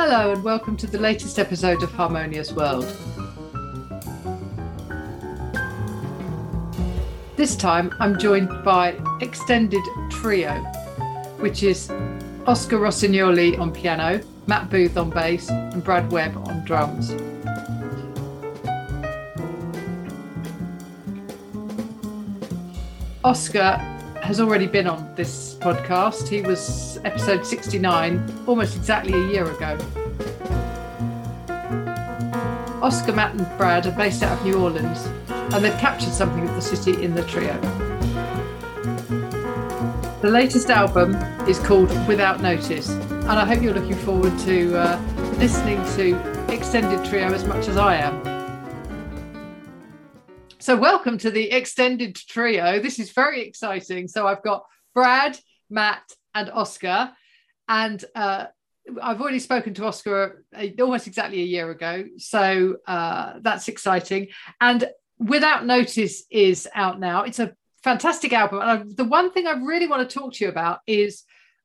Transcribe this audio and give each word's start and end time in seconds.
Hello, 0.00 0.30
and 0.30 0.44
welcome 0.44 0.76
to 0.76 0.86
the 0.86 0.96
latest 0.96 1.40
episode 1.40 1.82
of 1.82 1.90
Harmonious 1.90 2.52
World. 2.52 2.84
This 7.34 7.56
time 7.56 7.92
I'm 7.98 8.16
joined 8.16 8.62
by 8.62 8.96
Extended 9.20 9.82
Trio, 10.08 10.54
which 11.40 11.64
is 11.64 11.90
Oscar 12.46 12.78
Rossignoli 12.78 13.58
on 13.58 13.72
piano, 13.72 14.20
Matt 14.46 14.70
Booth 14.70 14.96
on 14.96 15.10
bass, 15.10 15.50
and 15.50 15.82
Brad 15.82 16.12
Webb 16.12 16.36
on 16.46 16.64
drums. 16.64 17.10
Oscar 23.24 23.97
has 24.22 24.40
already 24.40 24.66
been 24.66 24.86
on 24.86 25.12
this 25.14 25.54
podcast. 25.54 26.28
He 26.28 26.42
was 26.42 26.98
episode 27.04 27.46
69, 27.46 28.44
almost 28.46 28.76
exactly 28.76 29.14
a 29.14 29.26
year 29.28 29.50
ago. 29.50 29.78
Oscar, 32.82 33.12
Matt, 33.12 33.34
and 33.34 33.58
Brad 33.58 33.86
are 33.86 33.92
based 33.92 34.22
out 34.22 34.38
of 34.38 34.44
New 34.44 34.60
Orleans, 34.62 35.06
and 35.28 35.64
they've 35.64 35.78
captured 35.78 36.12
something 36.12 36.48
of 36.48 36.54
the 36.54 36.60
city 36.60 37.02
in 37.02 37.14
the 37.14 37.22
trio. 37.24 37.58
The 40.20 40.30
latest 40.30 40.68
album 40.70 41.14
is 41.48 41.58
called 41.58 41.88
Without 42.06 42.40
Notice, 42.40 42.90
and 42.90 43.30
I 43.30 43.44
hope 43.44 43.62
you're 43.62 43.74
looking 43.74 43.96
forward 43.96 44.38
to 44.40 44.76
uh, 44.76 45.00
listening 45.38 45.78
to 45.96 46.52
Extended 46.52 47.04
Trio 47.04 47.32
as 47.32 47.44
much 47.44 47.68
as 47.68 47.76
I 47.76 47.96
am. 47.96 48.27
So, 50.68 50.76
welcome 50.76 51.16
to 51.16 51.30
the 51.30 51.50
extended 51.50 52.14
trio. 52.14 52.78
This 52.78 52.98
is 52.98 53.12
very 53.12 53.40
exciting. 53.40 54.06
So, 54.06 54.26
I've 54.26 54.42
got 54.42 54.66
Brad, 54.94 55.38
Matt, 55.70 56.02
and 56.34 56.50
Oscar. 56.50 57.10
And 57.68 58.04
uh, 58.14 58.48
I've 59.02 59.18
already 59.18 59.38
spoken 59.38 59.72
to 59.72 59.86
Oscar 59.86 60.44
uh, 60.54 60.66
almost 60.78 61.06
exactly 61.06 61.40
a 61.40 61.46
year 61.46 61.70
ago. 61.70 62.04
So, 62.18 62.76
uh, 62.86 63.38
that's 63.40 63.68
exciting. 63.68 64.28
And 64.60 64.90
Without 65.18 65.64
Notice 65.64 66.24
is 66.30 66.68
out 66.74 67.00
now. 67.00 67.22
It's 67.22 67.38
a 67.38 67.54
fantastic 67.82 68.34
album. 68.34 68.60
And 68.60 68.70
I, 68.70 68.82
the 68.94 69.04
one 69.04 69.32
thing 69.32 69.46
I 69.46 69.52
really 69.52 69.86
want 69.86 70.06
to 70.06 70.18
talk 70.18 70.34
to 70.34 70.44
you 70.44 70.50
about 70.50 70.80
is 70.86 71.22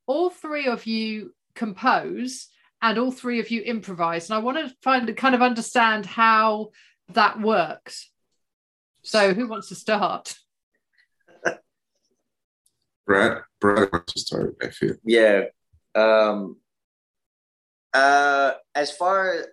all 0.07 0.29
three 0.29 0.67
of 0.67 0.85
you 0.85 1.33
compose 1.55 2.47
and 2.81 2.97
all 2.97 3.11
three 3.11 3.41
of 3.41 3.51
you 3.51 3.63
improvise. 3.63 4.29
And 4.29 4.37
I 4.37 4.39
want 4.39 4.59
to 4.59 4.73
find 4.81 5.13
kind 5.17 5.35
of 5.35 5.41
understand 5.41 6.05
how 6.05 6.69
that 7.09 7.41
works. 7.41 8.12
So, 9.03 9.33
who 9.33 9.47
wants 9.47 9.69
to 9.69 9.75
start? 9.75 10.35
Brad, 13.05 13.41
Brad 13.59 13.89
wants 13.91 14.13
to 14.13 14.19
start. 14.19 14.55
I 14.61 14.69
feel. 14.69 14.95
Yeah. 15.03 15.43
Um, 15.93 16.57
uh, 17.93 18.53
as 18.73 18.91
far 18.91 19.33
as 19.33 19.45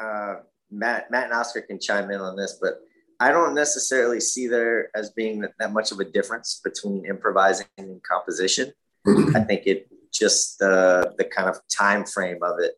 uh, 0.00 0.34
Matt, 0.70 1.10
Matt 1.10 1.24
and 1.24 1.32
Oscar 1.32 1.62
can 1.62 1.80
chime 1.80 2.10
in 2.10 2.20
on 2.20 2.36
this, 2.36 2.58
but 2.60 2.80
I 3.20 3.30
don't 3.30 3.54
necessarily 3.54 4.20
see 4.20 4.46
there 4.46 4.90
as 4.96 5.10
being 5.10 5.40
that, 5.40 5.52
that 5.58 5.72
much 5.72 5.92
of 5.92 6.00
a 6.00 6.04
difference 6.04 6.60
between 6.64 7.04
improvising 7.04 7.66
and 7.78 8.00
composition. 8.02 8.72
I 9.34 9.40
think 9.40 9.66
it 9.66 9.88
just 10.12 10.58
the 10.58 11.14
the 11.18 11.24
kind 11.24 11.48
of 11.48 11.58
time 11.68 12.04
frame 12.04 12.38
of 12.42 12.60
it. 12.60 12.72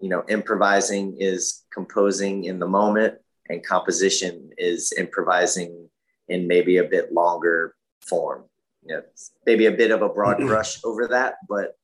You 0.00 0.08
know, 0.08 0.24
improvising 0.28 1.16
is 1.18 1.64
composing 1.72 2.44
in 2.44 2.58
the 2.58 2.66
moment, 2.66 3.18
and 3.48 3.64
composition 3.64 4.50
is 4.58 4.92
improvising 4.96 5.88
in 6.28 6.46
maybe 6.46 6.78
a 6.78 6.84
bit 6.84 7.12
longer 7.12 7.74
form. 8.00 8.44
You 8.82 8.96
know, 8.96 9.02
maybe 9.44 9.66
a 9.66 9.72
bit 9.72 9.90
of 9.90 10.02
a 10.02 10.08
broad 10.08 10.38
brush 10.38 10.84
over 10.84 11.08
that, 11.08 11.36
but 11.48 11.76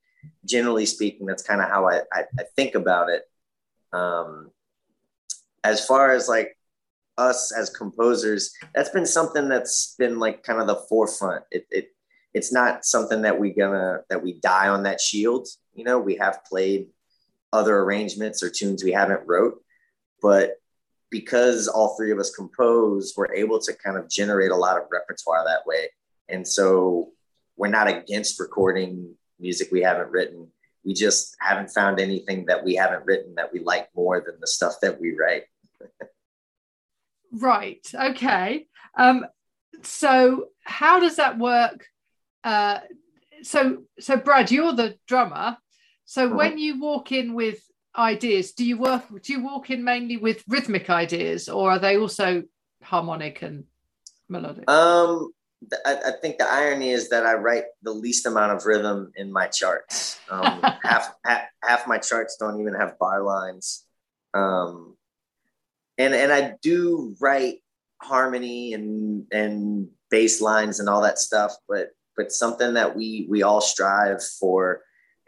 generally 0.45 0.87
speaking, 0.87 1.27
that's 1.27 1.43
kind 1.43 1.61
of 1.61 1.69
how 1.69 1.89
I, 1.89 2.03
I, 2.13 2.25
I, 2.39 2.45
think 2.55 2.75
about 2.75 3.09
it. 3.09 3.23
Um, 3.93 4.51
as 5.65 5.85
far 5.85 6.13
as 6.13 6.29
like 6.29 6.57
us 7.19 7.53
as 7.53 7.71
composers, 7.71 8.53
that's 8.75 8.91
been 8.91 9.07
something 9.07 9.49
that's 9.49 9.95
been 9.99 10.19
like 10.19 10.43
kind 10.43 10.61
of 10.61 10.67
the 10.67 10.77
forefront. 10.89 11.45
It, 11.51 11.67
it 11.71 11.89
it's 12.35 12.53
not 12.53 12.85
something 12.85 13.23
that 13.23 13.39
we 13.39 13.51
gonna 13.51 14.01
that 14.09 14.23
we 14.23 14.35
die 14.35 14.69
on 14.69 14.85
that 14.85 15.01
shield. 15.01 15.49
You 15.75 15.85
know, 15.85 15.99
we 15.99 16.17
have 16.17 16.45
played 16.45 16.89
other 17.53 17.79
arrangements 17.79 18.43
or 18.43 18.51
tunes 18.51 18.83
we 18.83 18.93
haven't 18.93 19.27
wrote, 19.27 19.63
but 20.21 20.62
because 21.13 21.69
all 21.69 21.95
three 21.95 22.11
of 22.11 22.19
us 22.19 22.35
compose, 22.35 23.13
we're 23.17 23.33
able 23.35 23.61
to 23.61 23.73
kind 23.75 23.97
of 23.97 24.09
generate 24.09 24.51
a 24.51 24.57
lot 24.57 24.79
of 24.79 24.85
repertoire 24.91 25.45
that 25.45 25.65
way. 25.67 25.91
And 26.29 26.49
so 26.49 27.11
we're 27.57 27.69
not 27.69 27.87
against 27.87 28.41
recording 28.41 29.15
music 29.39 29.69
we 29.71 29.83
haven't 29.83 30.11
written. 30.11 30.49
We 30.85 30.95
just 30.95 31.37
haven't 31.39 31.69
found 31.69 32.01
anything 32.01 32.47
that 32.47 32.65
we 32.65 32.75
haven't 32.75 33.05
written 33.05 33.35
that 33.37 33.53
we 33.53 33.61
like 33.61 33.89
more 33.95 34.23
than 34.25 34.37
the 34.41 34.47
stuff 34.47 34.77
that 34.81 34.99
we 35.01 35.15
write. 35.15 35.45
right. 37.31 37.87
Okay. 37.95 38.67
Um, 38.97 39.27
so 39.83 40.49
how 40.65 40.99
does 40.99 41.17
that 41.17 41.39
work? 41.39 41.87
Uh, 42.43 42.81
so 43.43 43.85
so 44.01 44.17
Brad, 44.17 44.51
you're 44.51 44.73
the 44.73 44.97
drummer. 45.07 45.59
So 46.07 46.27
uh-huh. 46.27 46.37
when 46.37 46.59
you 46.59 46.81
walk 46.81 47.13
in 47.13 47.35
with 47.35 47.61
ideas. 47.97 48.53
Do 48.53 48.65
you 48.65 48.79
work 48.79 49.05
do 49.23 49.33
you 49.33 49.43
walk 49.43 49.71
in 49.71 49.85
mainly 49.85 50.17
with 50.17 50.43
rhythmic 50.49 50.89
ideas 50.91 51.49
or 51.49 51.73
are 51.73 51.79
they 51.79 51.97
also 51.97 52.43
harmonic 52.83 53.43
and 53.43 53.65
melodic? 54.29 54.69
Um 54.71 55.33
I, 55.87 55.97
I 56.07 56.11
think 56.21 56.39
the 56.39 56.51
irony 56.51 56.91
is 56.91 57.09
that 57.11 57.25
I 57.27 57.35
write 57.35 57.65
the 57.83 57.93
least 57.93 58.27
amount 58.27 58.53
of 58.53 58.67
rhythm 58.67 59.13
in 59.17 59.33
my 59.33 59.47
charts. 59.47 60.19
Um, 60.31 60.61
half, 60.83 61.15
half 61.25 61.43
half 61.63 61.87
my 61.87 61.99
charts 61.99 62.37
don't 62.39 62.61
even 62.61 62.75
have 62.75 62.99
bar 62.99 63.23
lines, 63.23 63.85
um, 64.35 64.97
and 65.99 66.15
and 66.15 66.33
I 66.33 66.55
do 66.63 67.15
write 67.21 67.59
harmony 68.01 68.75
and 68.75 69.27
and 69.33 69.89
bass 70.11 70.41
lines 70.41 70.81
and 70.81 70.89
all 70.89 71.03
that 71.03 71.19
stuff, 71.19 71.55
but 71.69 71.91
but 72.17 72.33
something 72.33 72.75
that 72.75 72.97
we 72.97 73.27
we 73.31 73.43
all 73.43 73.61
strive 73.61 74.23
for 74.23 74.81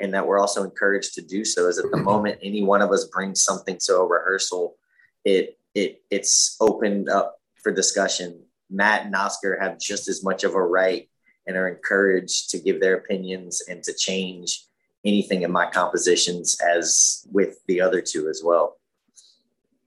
and 0.04 0.12
that 0.12 0.26
we're 0.26 0.38
also 0.38 0.62
encouraged 0.62 1.14
to 1.14 1.22
do 1.22 1.44
so 1.44 1.66
is 1.66 1.78
at 1.78 1.90
the 1.90 1.96
mm-hmm. 1.96 2.04
moment 2.04 2.38
any 2.42 2.62
one 2.62 2.82
of 2.82 2.92
us 2.92 3.06
brings 3.06 3.42
something 3.42 3.78
to 3.80 3.96
a 3.96 4.06
rehearsal 4.06 4.76
it 5.24 5.58
it 5.74 6.02
it's 6.10 6.56
opened 6.60 7.08
up 7.08 7.40
for 7.62 7.72
discussion. 7.72 8.44
Matt 8.70 9.06
and 9.06 9.16
oscar 9.16 9.58
have 9.60 9.80
just 9.80 10.08
as 10.08 10.22
much 10.22 10.44
of 10.44 10.54
a 10.54 10.62
right 10.62 11.08
and 11.46 11.56
are 11.56 11.68
encouraged 11.68 12.50
to 12.50 12.58
give 12.58 12.80
their 12.80 12.96
opinions 12.96 13.62
and 13.68 13.82
to 13.82 13.94
change 13.94 14.64
anything 15.04 15.42
in 15.42 15.50
my 15.50 15.66
compositions 15.66 16.58
as 16.60 17.26
with 17.32 17.58
the 17.66 17.80
other 17.80 18.00
two 18.00 18.28
as 18.28 18.42
well 18.44 18.76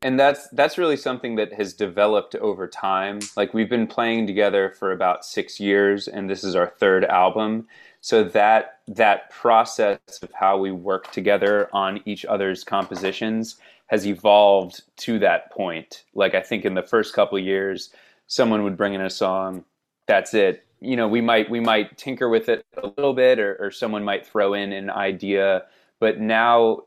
and 0.01 0.19
that's 0.19 0.47
that's 0.49 0.77
really 0.77 0.97
something 0.97 1.35
that 1.35 1.53
has 1.53 1.73
developed 1.73 2.35
over 2.35 2.67
time. 2.67 3.19
Like 3.35 3.53
we've 3.53 3.69
been 3.69 3.87
playing 3.87 4.27
together 4.27 4.69
for 4.69 4.91
about 4.91 5.25
six 5.25 5.59
years 5.59 6.07
and 6.07 6.29
this 6.29 6.43
is 6.43 6.55
our 6.55 6.67
third 6.67 7.05
album. 7.05 7.67
So 8.01 8.23
that 8.25 8.79
that 8.87 9.29
process 9.31 9.99
of 10.21 10.31
how 10.33 10.57
we 10.57 10.71
work 10.71 11.11
together 11.11 11.69
on 11.73 12.01
each 12.05 12.25
other's 12.25 12.63
compositions 12.63 13.57
has 13.87 14.05
evolved 14.05 14.83
to 14.97 15.17
that 15.19 15.51
point. 15.51 16.03
Like 16.13 16.35
i 16.35 16.41
think 16.41 16.63
in 16.63 16.75
the 16.75 16.83
first 16.83 17.13
couple 17.13 17.39
years 17.39 17.89
someone 18.27 18.63
would 18.63 18.77
bring 18.77 18.93
in 18.93 19.01
a 19.01 19.09
song 19.09 19.63
that's 20.05 20.33
it. 20.33 20.65
You 20.79 20.95
know 20.95 21.07
we 21.07 21.21
might 21.21 21.49
we 21.49 21.59
might 21.59 21.97
tinker 21.97 22.29
with 22.29 22.49
it 22.49 22.63
a 22.77 22.87
little 22.87 23.13
bit 23.13 23.39
or, 23.39 23.55
or 23.59 23.71
someone 23.71 24.03
might 24.03 24.27
throw 24.27 24.53
in 24.53 24.71
an 24.73 24.91
idea 24.91 25.63
but 25.99 26.19
now 26.19 26.83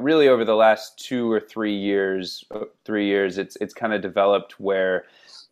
really 0.00 0.28
over 0.28 0.44
the 0.44 0.54
last 0.54 0.98
two 0.98 1.30
or 1.30 1.40
three 1.40 1.74
years 1.74 2.44
uh, 2.50 2.64
three 2.84 3.06
years 3.06 3.38
it's 3.38 3.56
it's 3.60 3.74
kind 3.74 3.92
of 3.92 4.02
developed 4.02 4.60
where 4.60 5.06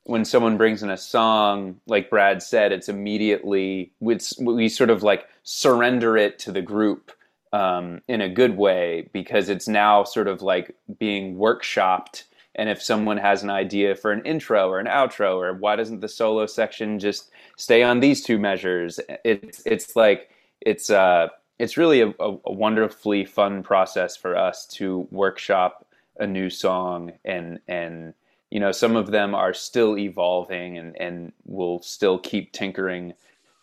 when 0.07 0.25
someone 0.25 0.57
brings 0.57 0.83
in 0.83 0.91
a 0.91 0.97
song, 0.97 1.81
like 1.87 2.11
Brad 2.11 2.43
said, 2.43 2.71
it's 2.73 2.89
immediately 2.89 3.93
we 4.01 4.69
sort 4.69 4.91
of 4.91 5.03
like 5.03 5.29
surrender 5.43 6.17
it 6.17 6.39
to 6.41 6.53
the 6.53 6.63
group 6.63 7.13
um, 7.53 8.01
in 8.09 8.21
a 8.21 8.29
good 8.29 8.57
way 8.57 9.09
because 9.13 9.49
it's 9.49 9.67
now 9.67 10.05
sort 10.05 10.29
of 10.29 10.43
like 10.43 10.75
being 10.99 11.37
workshopped. 11.37 12.25
And 12.55 12.69
if 12.69 12.81
someone 12.81 13.17
has 13.17 13.43
an 13.43 13.51
idea 13.51 13.95
for 13.97 14.13
an 14.13 14.25
intro 14.25 14.69
or 14.69 14.79
an 14.79 14.87
outro, 14.87 15.37
or 15.37 15.55
why 15.55 15.77
doesn't 15.77 16.01
the 16.01 16.09
solo 16.09 16.47
section 16.47 16.99
just 16.99 17.31
stay 17.57 17.83
on 17.83 18.01
these 18.01 18.23
two 18.23 18.39
measures? 18.39 19.01
It's 19.25 19.63
it's 19.67 19.97
like 19.97 20.31
it's 20.61 20.89
uh 20.89 21.29
it's 21.59 21.77
really 21.77 22.03
a, 22.03 22.13
a 22.19 22.53
wonderfully 22.53 23.25
fun 23.25 23.63
process 23.63 24.17
for 24.17 24.37
us 24.37 24.67
to 24.67 25.09
workshop 25.11 25.87
a 26.19 26.27
new 26.27 26.49
song 26.49 27.13
and 27.25 27.59
and 27.69 28.15
you 28.51 28.61
know 28.61 28.73
some 28.73 28.97
of 28.97 29.11
them 29.11 29.35
are 29.35 29.53
still 29.53 29.99
evolving 29.99 30.79
and 30.79 30.99
and 31.01 31.33
will 31.45 31.83
still 31.83 32.19
keep 32.19 32.53
tinkering 32.53 33.13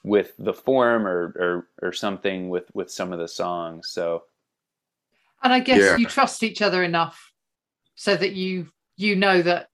with 0.03 0.33
the 0.37 0.53
form 0.53 1.07
or 1.07 1.33
or, 1.81 1.87
or 1.87 1.93
something 1.93 2.49
with 2.49 2.69
with 2.73 2.91
some 2.91 3.11
of 3.11 3.19
the 3.19 3.27
songs 3.27 3.89
so 3.89 4.23
and 5.41 5.51
i 5.51 5.59
guess 5.59 5.79
yeah. 5.79 5.97
you 5.97 6.05
trust 6.05 6.43
each 6.43 6.61
other 6.61 6.83
enough 6.83 7.31
so 7.95 8.15
that 8.15 8.33
you 8.33 8.67
you 8.97 9.15
know 9.15 9.41
that 9.41 9.67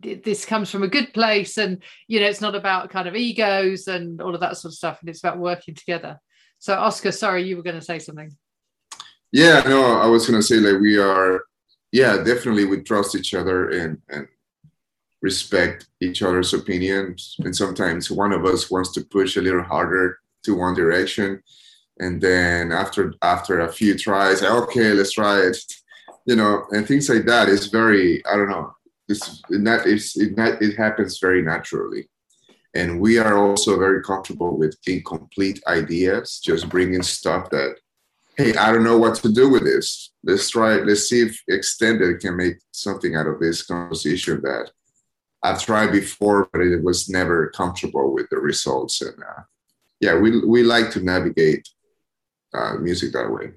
this 0.00 0.44
comes 0.44 0.70
from 0.70 0.82
a 0.82 0.88
good 0.88 1.12
place 1.12 1.58
and 1.58 1.82
you 2.06 2.20
know 2.20 2.26
it's 2.26 2.40
not 2.40 2.54
about 2.54 2.90
kind 2.90 3.08
of 3.08 3.16
egos 3.16 3.88
and 3.88 4.20
all 4.20 4.34
of 4.34 4.40
that 4.40 4.56
sort 4.56 4.70
of 4.70 4.76
stuff 4.76 4.98
and 5.00 5.08
it's 5.08 5.20
about 5.20 5.38
working 5.38 5.74
together 5.74 6.20
so 6.58 6.74
oscar 6.74 7.12
sorry 7.12 7.42
you 7.46 7.56
were 7.56 7.62
going 7.62 7.78
to 7.78 7.84
say 7.84 7.98
something 7.98 8.30
Yeah, 9.30 9.60
no, 9.66 10.00
I 10.00 10.06
was 10.06 10.26
gonna 10.26 10.42
say 10.42 10.56
like 10.56 10.80
we 10.80 10.98
are, 10.98 11.44
yeah, 11.92 12.16
definitely 12.16 12.64
we 12.64 12.80
trust 12.80 13.14
each 13.14 13.34
other 13.34 13.68
and 13.70 14.00
and 14.08 14.26
respect 15.20 15.88
each 16.00 16.22
other's 16.22 16.54
opinions. 16.54 17.36
And 17.44 17.54
sometimes 17.54 18.10
one 18.10 18.32
of 18.32 18.46
us 18.46 18.70
wants 18.70 18.92
to 18.92 19.04
push 19.04 19.36
a 19.36 19.42
little 19.42 19.62
harder 19.62 20.18
to 20.44 20.56
one 20.56 20.74
direction, 20.74 21.42
and 21.98 22.22
then 22.22 22.72
after 22.72 23.12
after 23.20 23.60
a 23.60 23.72
few 23.72 23.98
tries, 23.98 24.42
okay, 24.42 24.94
let's 24.94 25.12
try 25.12 25.40
it, 25.40 25.58
you 26.24 26.36
know, 26.36 26.64
and 26.70 26.86
things 26.86 27.08
like 27.10 27.26
that 27.26 27.48
is 27.48 27.66
very 27.66 28.24
I 28.24 28.34
don't 28.36 28.48
know. 28.48 28.72
It's 29.10 29.42
not 29.50 29.86
it's 29.86 30.16
it, 30.16 30.36
not, 30.36 30.62
it 30.62 30.76
happens 30.76 31.18
very 31.18 31.42
naturally. 31.42 32.08
And 32.78 33.00
we 33.00 33.18
are 33.18 33.36
also 33.36 33.76
very 33.76 34.02
comfortable 34.04 34.56
with 34.56 34.78
incomplete 34.86 35.60
ideas, 35.66 36.40
just 36.42 36.68
bringing 36.68 37.02
stuff 37.02 37.50
that 37.50 37.74
hey, 38.36 38.54
I 38.54 38.70
don't 38.70 38.84
know 38.84 38.96
what 38.96 39.16
to 39.16 39.32
do 39.32 39.48
with 39.48 39.64
this. 39.64 40.12
Let's 40.22 40.48
try, 40.48 40.76
let's 40.76 41.08
see 41.08 41.22
if 41.22 41.42
Extended 41.48 42.20
can 42.20 42.36
make 42.36 42.58
something 42.70 43.16
out 43.16 43.26
of 43.26 43.40
this 43.40 43.66
composition 43.66 44.40
that 44.42 44.70
I've 45.42 45.60
tried 45.60 45.90
before, 45.90 46.48
but 46.52 46.60
it 46.60 46.84
was 46.84 47.08
never 47.08 47.50
comfortable 47.50 48.14
with 48.14 48.28
the 48.30 48.38
results. 48.38 49.02
And 49.02 49.20
uh, 49.20 49.42
yeah, 49.98 50.16
we, 50.16 50.46
we 50.46 50.62
like 50.62 50.92
to 50.92 51.00
navigate 51.00 51.68
uh, 52.54 52.74
music 52.76 53.12
that 53.12 53.28
way. 53.28 53.54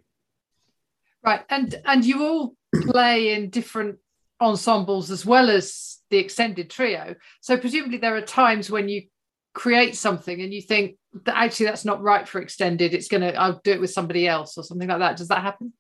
Right. 1.24 1.46
And, 1.52 1.80
and 1.86 2.04
you 2.04 2.24
all 2.24 2.56
play 2.82 3.36
in 3.36 3.52
different 3.52 4.00
ensembles 4.42 5.12
as 5.12 5.28
well 5.28 5.52
as 5.52 6.00
the 6.10 6.18
extended 6.18 6.72
trio. 6.72 7.16
So 7.42 7.56
presumably 7.56 8.00
there 8.00 8.16
are 8.16 8.22
times 8.22 8.72
when 8.72 8.90
you 8.90 9.04
create 9.54 9.96
something 9.96 10.42
and 10.42 10.54
you 10.54 10.62
think 10.62 10.96
that 11.26 11.38
actually 11.38 11.66
that's 11.66 11.84
not 11.84 12.02
right 12.02 12.28
for 12.28 12.40
extended 12.42 12.94
it's 12.94 13.10
gonna 13.10 13.34
i'll 13.38 13.60
do 13.64 13.72
it 13.72 13.82
with 13.82 13.92
somebody 13.92 14.28
else 14.28 14.58
or 14.58 14.64
something 14.64 14.88
like 14.88 15.00
that. 15.00 15.18
Does 15.18 15.28
that 15.28 15.42
happen? 15.42 15.74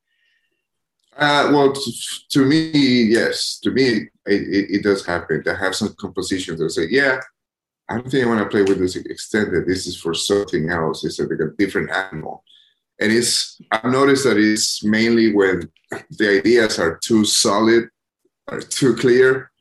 Uh, 1.15 1.49
well 1.51 1.73
to, 1.73 1.91
to, 2.29 2.45
me 2.45 3.03
yes. 3.03 3.59
To 3.63 3.71
me 3.71 3.83
it, 3.83 4.09
it, 4.25 4.75
it, 4.75 4.83
does 4.83 5.05
happen. 5.05 5.43
To 5.43 5.55
have 5.55 5.75
some 5.75 5.93
compositions 5.99 6.59
that 6.59 6.69
say 6.69 6.87
yeah 6.89 7.19
i 7.89 7.95
don't 7.95 8.09
think 8.09 8.25
i 8.25 8.29
want 8.29 8.39
to 8.39 8.49
play 8.49 8.63
with 8.63 8.79
this 8.79 8.95
extended. 8.95 9.65
This 9.65 9.87
is 9.87 9.97
for 9.97 10.13
something 10.13 10.69
else. 10.69 11.03
It's 11.05 11.19
like 11.19 11.29
a 11.31 11.55
different 11.57 11.91
animal. 11.91 12.43
And 12.99 13.11
it's 13.11 13.61
i've 13.71 13.85
noticed 13.85 14.25
that 14.25 14.37
it's 14.37 14.83
mainly 14.83 15.33
when 15.33 15.69
the 16.09 16.39
ideas 16.39 16.77
are 16.77 16.97
too 16.97 17.23
solid 17.23 17.89
or 18.47 18.59
too 18.59 18.95
clear 18.95 19.51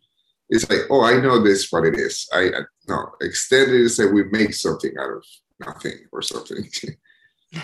it's 0.51 0.69
like, 0.69 0.81
oh, 0.91 1.03
I 1.03 1.21
know 1.21 1.43
this 1.43 1.71
what 1.71 1.87
it 1.87 1.95
is. 1.95 2.29
I 2.33 2.51
no 2.91 3.13
extended 3.21 3.81
is 3.81 3.97
that 3.97 4.13
we 4.13 4.25
make 4.25 4.55
something 4.55 4.93
out 4.99 5.11
of 5.11 5.25
nothing 5.59 6.07
or 6.13 6.23
something. 6.23 6.69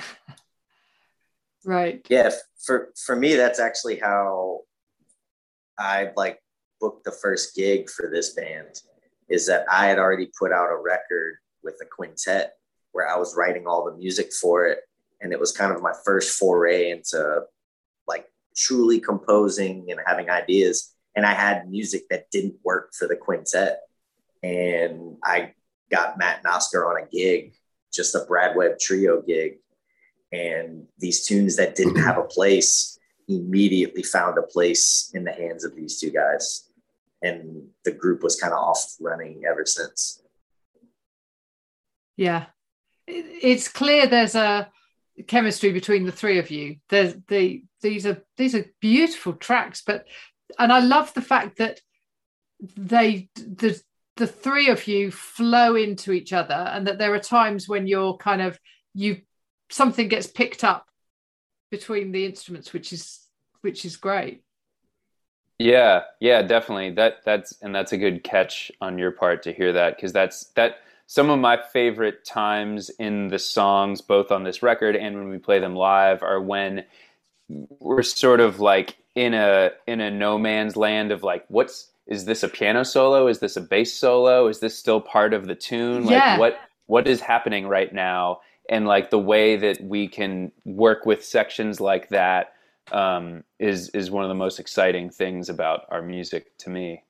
right. 1.64 2.04
Yeah. 2.08 2.30
For 2.64 2.90
for 3.04 3.16
me, 3.16 3.34
that's 3.34 3.60
actually 3.60 3.98
how 3.98 4.60
I 5.78 6.10
like 6.16 6.40
booked 6.80 7.04
the 7.04 7.12
first 7.12 7.54
gig 7.54 7.90
for 7.90 8.10
this 8.10 8.34
band. 8.34 8.80
Is 9.28 9.46
that 9.48 9.66
I 9.70 9.86
had 9.86 9.98
already 9.98 10.30
put 10.38 10.52
out 10.52 10.70
a 10.70 10.76
record 10.76 11.38
with 11.62 11.74
a 11.82 11.84
quintet 11.84 12.54
where 12.92 13.08
I 13.08 13.18
was 13.18 13.36
writing 13.36 13.66
all 13.66 13.84
the 13.84 13.96
music 13.96 14.32
for 14.32 14.66
it, 14.66 14.78
and 15.20 15.32
it 15.32 15.40
was 15.40 15.52
kind 15.52 15.72
of 15.72 15.82
my 15.82 15.92
first 16.04 16.38
foray 16.38 16.90
into 16.90 17.42
like 18.06 18.26
truly 18.56 19.00
composing 19.00 19.90
and 19.90 20.00
having 20.06 20.30
ideas 20.30 20.94
and 21.16 21.24
I 21.24 21.32
had 21.32 21.68
music 21.68 22.02
that 22.10 22.30
didn't 22.30 22.56
work 22.62 22.92
for 22.96 23.08
the 23.08 23.16
quintet. 23.16 23.80
And 24.42 25.16
I 25.24 25.52
got 25.90 26.18
Matt 26.18 26.38
and 26.38 26.46
Oscar 26.46 26.86
on 26.86 27.02
a 27.02 27.06
gig, 27.06 27.54
just 27.92 28.14
a 28.14 28.24
Brad 28.26 28.56
Webb 28.56 28.78
trio 28.78 29.22
gig. 29.22 29.58
And 30.32 30.86
these 30.98 31.24
tunes 31.24 31.56
that 31.56 31.74
didn't 31.74 31.96
have 31.96 32.18
a 32.18 32.24
place 32.24 32.98
immediately 33.28 34.02
found 34.02 34.38
a 34.38 34.42
place 34.42 35.10
in 35.14 35.24
the 35.24 35.32
hands 35.32 35.64
of 35.64 35.74
these 35.74 35.98
two 35.98 36.10
guys. 36.10 36.70
And 37.22 37.68
the 37.84 37.92
group 37.92 38.22
was 38.22 38.36
kind 38.36 38.52
of 38.52 38.58
off 38.58 38.96
running 39.00 39.42
ever 39.48 39.64
since. 39.64 40.22
Yeah. 42.16 42.46
It's 43.06 43.68
clear 43.68 44.06
there's 44.06 44.34
a 44.34 44.70
chemistry 45.26 45.72
between 45.72 46.04
the 46.04 46.12
three 46.12 46.38
of 46.38 46.50
you. 46.50 46.76
There's 46.88 47.14
the 47.28 47.62
these 47.80 48.06
are 48.06 48.22
these 48.36 48.54
are 48.54 48.66
beautiful 48.80 49.34
tracks, 49.34 49.82
but 49.86 50.06
and 50.58 50.72
I 50.72 50.80
love 50.80 51.14
the 51.14 51.22
fact 51.22 51.58
that 51.58 51.80
they 52.76 53.28
the 53.34 53.80
the 54.16 54.26
three 54.26 54.68
of 54.68 54.86
you 54.86 55.10
flow 55.10 55.76
into 55.76 56.12
each 56.12 56.32
other 56.32 56.54
and 56.54 56.86
that 56.86 56.98
there 56.98 57.14
are 57.14 57.20
times 57.20 57.68
when 57.68 57.86
you're 57.86 58.16
kind 58.16 58.40
of 58.40 58.58
you 58.94 59.20
something 59.70 60.08
gets 60.08 60.26
picked 60.26 60.64
up 60.64 60.86
between 61.70 62.12
the 62.12 62.24
instruments 62.24 62.72
which 62.72 62.92
is 62.92 63.20
which 63.60 63.84
is 63.84 63.96
great. 63.96 64.42
Yeah 65.58 66.02
yeah 66.20 66.42
definitely. 66.42 66.92
That 66.92 67.24
that's 67.24 67.54
and 67.62 67.74
that's 67.74 67.92
a 67.92 67.98
good 67.98 68.24
catch 68.24 68.70
on 68.80 68.98
your 68.98 69.10
part 69.10 69.42
to 69.44 69.52
hear 69.52 69.72
that 69.74 69.96
because 69.96 70.12
that's 70.12 70.46
that 70.54 70.78
some 71.06 71.30
of 71.30 71.38
my 71.38 71.60
favorite 71.72 72.24
times 72.24 72.90
in 72.98 73.28
the 73.28 73.38
songs 73.38 74.00
both 74.00 74.32
on 74.32 74.44
this 74.44 74.62
record 74.62 74.96
and 74.96 75.16
when 75.16 75.28
we 75.28 75.38
play 75.38 75.58
them 75.58 75.74
live 75.74 76.22
are 76.22 76.40
when 76.40 76.84
we're 77.48 78.02
sort 78.02 78.40
of 78.40 78.60
like 78.60 78.96
in 79.14 79.34
a 79.34 79.70
in 79.86 80.00
a 80.00 80.10
no 80.10 80.38
man's 80.38 80.76
land 80.76 81.12
of 81.12 81.22
like 81.22 81.44
what's 81.48 81.90
is 82.06 82.24
this 82.24 82.42
a 82.42 82.48
piano 82.48 82.84
solo 82.84 83.26
is 83.26 83.38
this 83.38 83.56
a 83.56 83.60
bass 83.60 83.92
solo 83.92 84.48
is 84.48 84.60
this 84.60 84.78
still 84.78 85.00
part 85.00 85.34
of 85.34 85.46
the 85.46 85.54
tune 85.54 86.04
like 86.04 86.12
yeah. 86.12 86.38
what 86.38 86.58
what 86.86 87.06
is 87.06 87.20
happening 87.20 87.66
right 87.66 87.92
now 87.92 88.40
and 88.68 88.86
like 88.86 89.10
the 89.10 89.18
way 89.18 89.56
that 89.56 89.80
we 89.82 90.08
can 90.08 90.50
work 90.64 91.06
with 91.06 91.24
sections 91.24 91.80
like 91.80 92.08
that 92.08 92.52
um, 92.92 93.42
is 93.58 93.88
is 93.90 94.10
one 94.10 94.24
of 94.24 94.28
the 94.28 94.34
most 94.34 94.60
exciting 94.60 95.10
things 95.10 95.48
about 95.48 95.82
our 95.90 96.02
music 96.02 96.56
to 96.58 96.70
me 96.70 97.02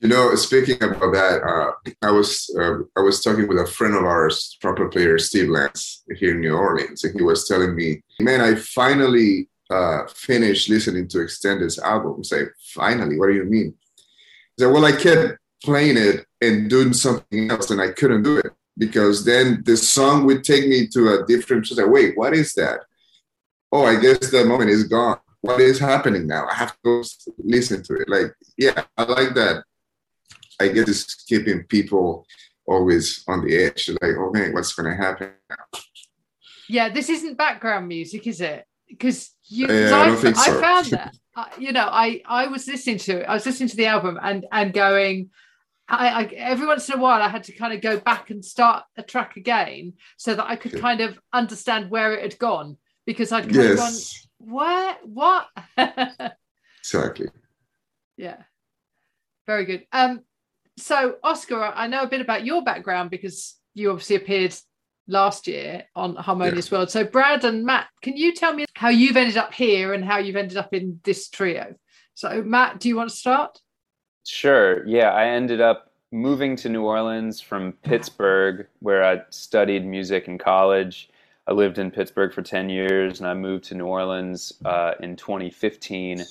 you 0.00 0.08
know 0.08 0.34
speaking 0.36 0.76
about 0.82 1.12
that 1.12 1.42
uh, 1.42 1.90
i 2.02 2.10
was 2.10 2.54
uh, 2.60 2.78
i 2.96 3.00
was 3.00 3.22
talking 3.22 3.48
with 3.48 3.58
a 3.58 3.66
friend 3.66 3.94
of 3.94 4.04
ours 4.04 4.56
trumpet 4.60 4.92
player 4.92 5.18
steve 5.18 5.48
lance 5.48 6.04
here 6.16 6.32
in 6.32 6.40
new 6.40 6.54
orleans 6.54 7.02
and 7.04 7.14
he 7.16 7.22
was 7.22 7.48
telling 7.48 7.74
me 7.74 8.00
man 8.20 8.40
i 8.40 8.54
finally 8.54 9.48
uh, 9.72 10.06
finished 10.08 10.68
listening 10.68 11.08
to 11.08 11.22
Extended's 11.22 11.78
album. 11.78 12.22
Say, 12.22 12.42
finally, 12.74 13.18
what 13.18 13.28
do 13.28 13.34
you 13.34 13.44
mean? 13.44 13.74
Said, 14.58 14.72
well, 14.72 14.84
I 14.84 14.92
kept 14.92 15.38
playing 15.64 15.96
it 15.96 16.26
and 16.40 16.68
doing 16.68 16.92
something 16.92 17.50
else, 17.50 17.70
and 17.70 17.80
I 17.80 17.92
couldn't 17.92 18.22
do 18.22 18.38
it 18.38 18.52
because 18.76 19.24
then 19.24 19.62
the 19.64 19.76
song 19.76 20.26
would 20.26 20.44
take 20.44 20.66
me 20.68 20.86
to 20.88 21.14
a 21.14 21.26
different. 21.26 21.66
Say, 21.66 21.84
wait, 21.84 22.16
what 22.16 22.34
is 22.34 22.52
that? 22.54 22.80
Oh, 23.70 23.84
I 23.84 23.98
guess 23.98 24.30
the 24.30 24.44
moment 24.44 24.70
is 24.70 24.84
gone. 24.84 25.18
What 25.40 25.60
is 25.60 25.78
happening 25.78 26.26
now? 26.26 26.46
I 26.46 26.54
have 26.54 26.76
to 26.84 27.02
listen 27.38 27.82
to 27.84 27.94
it. 27.94 28.08
Like, 28.08 28.34
yeah, 28.56 28.84
I 28.96 29.02
like 29.04 29.34
that. 29.34 29.64
I 30.60 30.68
guess 30.68 30.88
it's 30.88 31.24
keeping 31.24 31.64
people 31.64 32.26
always 32.66 33.24
on 33.26 33.44
the 33.44 33.56
edge. 33.56 33.88
Like, 33.88 34.14
oh 34.18 34.30
man, 34.32 34.52
what's 34.52 34.74
going 34.74 34.90
to 34.90 35.02
happen 35.02 35.32
now? 35.50 35.80
Yeah, 36.68 36.90
this 36.90 37.08
isn't 37.08 37.36
background 37.36 37.88
music, 37.88 38.26
is 38.26 38.40
it? 38.40 38.64
Because 38.92 39.30
you 39.46 39.66
yeah, 39.66 39.90
I, 39.90 40.08
I, 40.08 40.32
I, 40.36 40.60
found 40.60 40.86
that 40.90 41.16
uh, 41.34 41.46
you 41.58 41.72
know 41.72 41.88
I 41.90 42.22
I 42.26 42.46
was 42.46 42.66
listening 42.66 42.98
to 42.98 43.20
it 43.20 43.24
I 43.24 43.34
was 43.34 43.46
listening 43.46 43.70
to 43.70 43.76
the 43.76 43.86
album 43.86 44.18
and 44.22 44.46
and 44.52 44.72
going 44.72 45.30
I, 45.88 46.08
I, 46.08 46.24
every 46.36 46.66
once 46.66 46.88
in 46.88 46.98
a 46.98 47.02
while 47.02 47.20
I 47.20 47.28
had 47.28 47.44
to 47.44 47.52
kind 47.52 47.72
of 47.72 47.80
go 47.80 47.98
back 47.98 48.30
and 48.30 48.44
start 48.44 48.84
a 48.96 49.02
track 49.02 49.36
again 49.36 49.94
so 50.16 50.34
that 50.34 50.46
I 50.46 50.56
could 50.56 50.80
kind 50.80 51.00
of 51.00 51.18
understand 51.32 51.90
where 51.90 52.14
it 52.14 52.22
had 52.22 52.38
gone 52.38 52.76
because 53.04 53.32
I'd 53.32 53.44
kind 53.44 53.54
yes. 53.54 53.72
of 53.72 53.78
gone 53.78 54.54
where 54.54 54.96
what? 55.04 55.48
Exactly. 56.84 57.28
Yeah. 58.16 58.42
Very 59.46 59.64
good. 59.64 59.86
Um 59.92 60.22
so 60.76 61.16
Oscar 61.22 61.62
I 61.62 61.86
know 61.86 62.02
a 62.02 62.08
bit 62.08 62.20
about 62.20 62.44
your 62.44 62.62
background 62.62 63.10
because 63.10 63.54
you 63.74 63.90
obviously 63.90 64.16
appeared 64.16 64.54
last 65.06 65.46
year 65.46 65.84
on 65.94 66.16
Harmonious 66.16 66.70
yeah. 66.70 66.78
World. 66.78 66.90
So, 66.90 67.04
Brad 67.04 67.44
and 67.44 67.64
Matt, 67.64 67.88
can 68.02 68.16
you 68.16 68.34
tell 68.34 68.52
me 68.52 68.64
how 68.74 68.88
you've 68.88 69.16
ended 69.16 69.36
up 69.36 69.52
here 69.52 69.94
and 69.94 70.04
how 70.04 70.18
you've 70.18 70.36
ended 70.36 70.56
up 70.56 70.72
in 70.72 71.00
this 71.04 71.28
trio? 71.28 71.74
So, 72.14 72.42
Matt, 72.42 72.80
do 72.80 72.88
you 72.88 72.96
want 72.96 73.10
to 73.10 73.16
start? 73.16 73.60
Sure. 74.26 74.86
Yeah, 74.86 75.10
I 75.10 75.26
ended 75.26 75.60
up 75.60 75.92
moving 76.12 76.56
to 76.56 76.68
New 76.68 76.84
Orleans 76.84 77.40
from 77.40 77.72
Pittsburgh, 77.82 78.66
where 78.80 79.04
I 79.04 79.22
studied 79.30 79.84
music 79.84 80.28
in 80.28 80.38
college. 80.38 81.08
I 81.46 81.52
lived 81.52 81.78
in 81.78 81.90
Pittsburgh 81.90 82.32
for 82.32 82.42
10 82.42 82.68
years 82.68 83.18
and 83.18 83.28
I 83.28 83.34
moved 83.34 83.64
to 83.64 83.74
New 83.74 83.86
Orleans 83.86 84.52
uh, 84.64 84.92
in 85.00 85.16
2015 85.16 86.22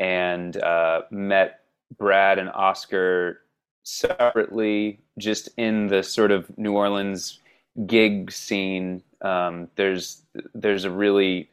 and 0.00 0.56
uh, 0.62 1.02
met 1.10 1.60
Brad 1.96 2.38
and 2.38 2.50
Oscar 2.50 3.42
separately, 3.84 5.00
just 5.18 5.48
in 5.58 5.86
the 5.86 6.02
sort 6.02 6.32
of 6.32 6.50
New 6.58 6.72
Orleans 6.72 7.40
gig 7.86 8.30
scene. 8.30 9.02
Um, 9.20 9.68
there's 9.76 10.22
there's 10.54 10.84
a 10.84 10.90
really 10.90 11.50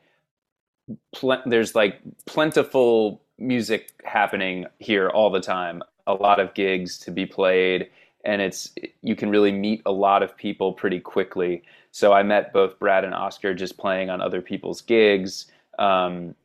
pl- 1.14 1.42
there's 1.46 1.76
like 1.76 2.00
plentiful 2.26 3.22
music 3.38 3.92
happening 4.04 4.66
here 4.80 5.10
all 5.10 5.30
the 5.30 5.42
time. 5.42 5.82
A 6.08 6.14
lot 6.14 6.40
of 6.40 6.54
gigs 6.54 6.98
to 7.00 7.12
be 7.12 7.26
played, 7.26 7.90
and 8.26 8.42
it's 8.42 8.74
you 9.02 9.16
can 9.16 9.30
really 9.30 9.52
meet 9.52 9.82
a 9.86 9.92
lot 9.92 10.24
of 10.24 10.36
people 10.36 10.74
pretty 10.74 11.00
quickly. 11.00 11.64
So 11.92 12.14
I 12.14 12.24
met 12.24 12.54
both 12.54 12.80
Brad 12.80 13.04
and 13.04 13.14
Oscar 13.14 13.54
just 13.54 13.78
playing 13.78 14.10
on 14.10 14.22
other 14.22 14.42
people's 14.42 14.82
gigs. 14.82 15.48
Um, 15.78 16.36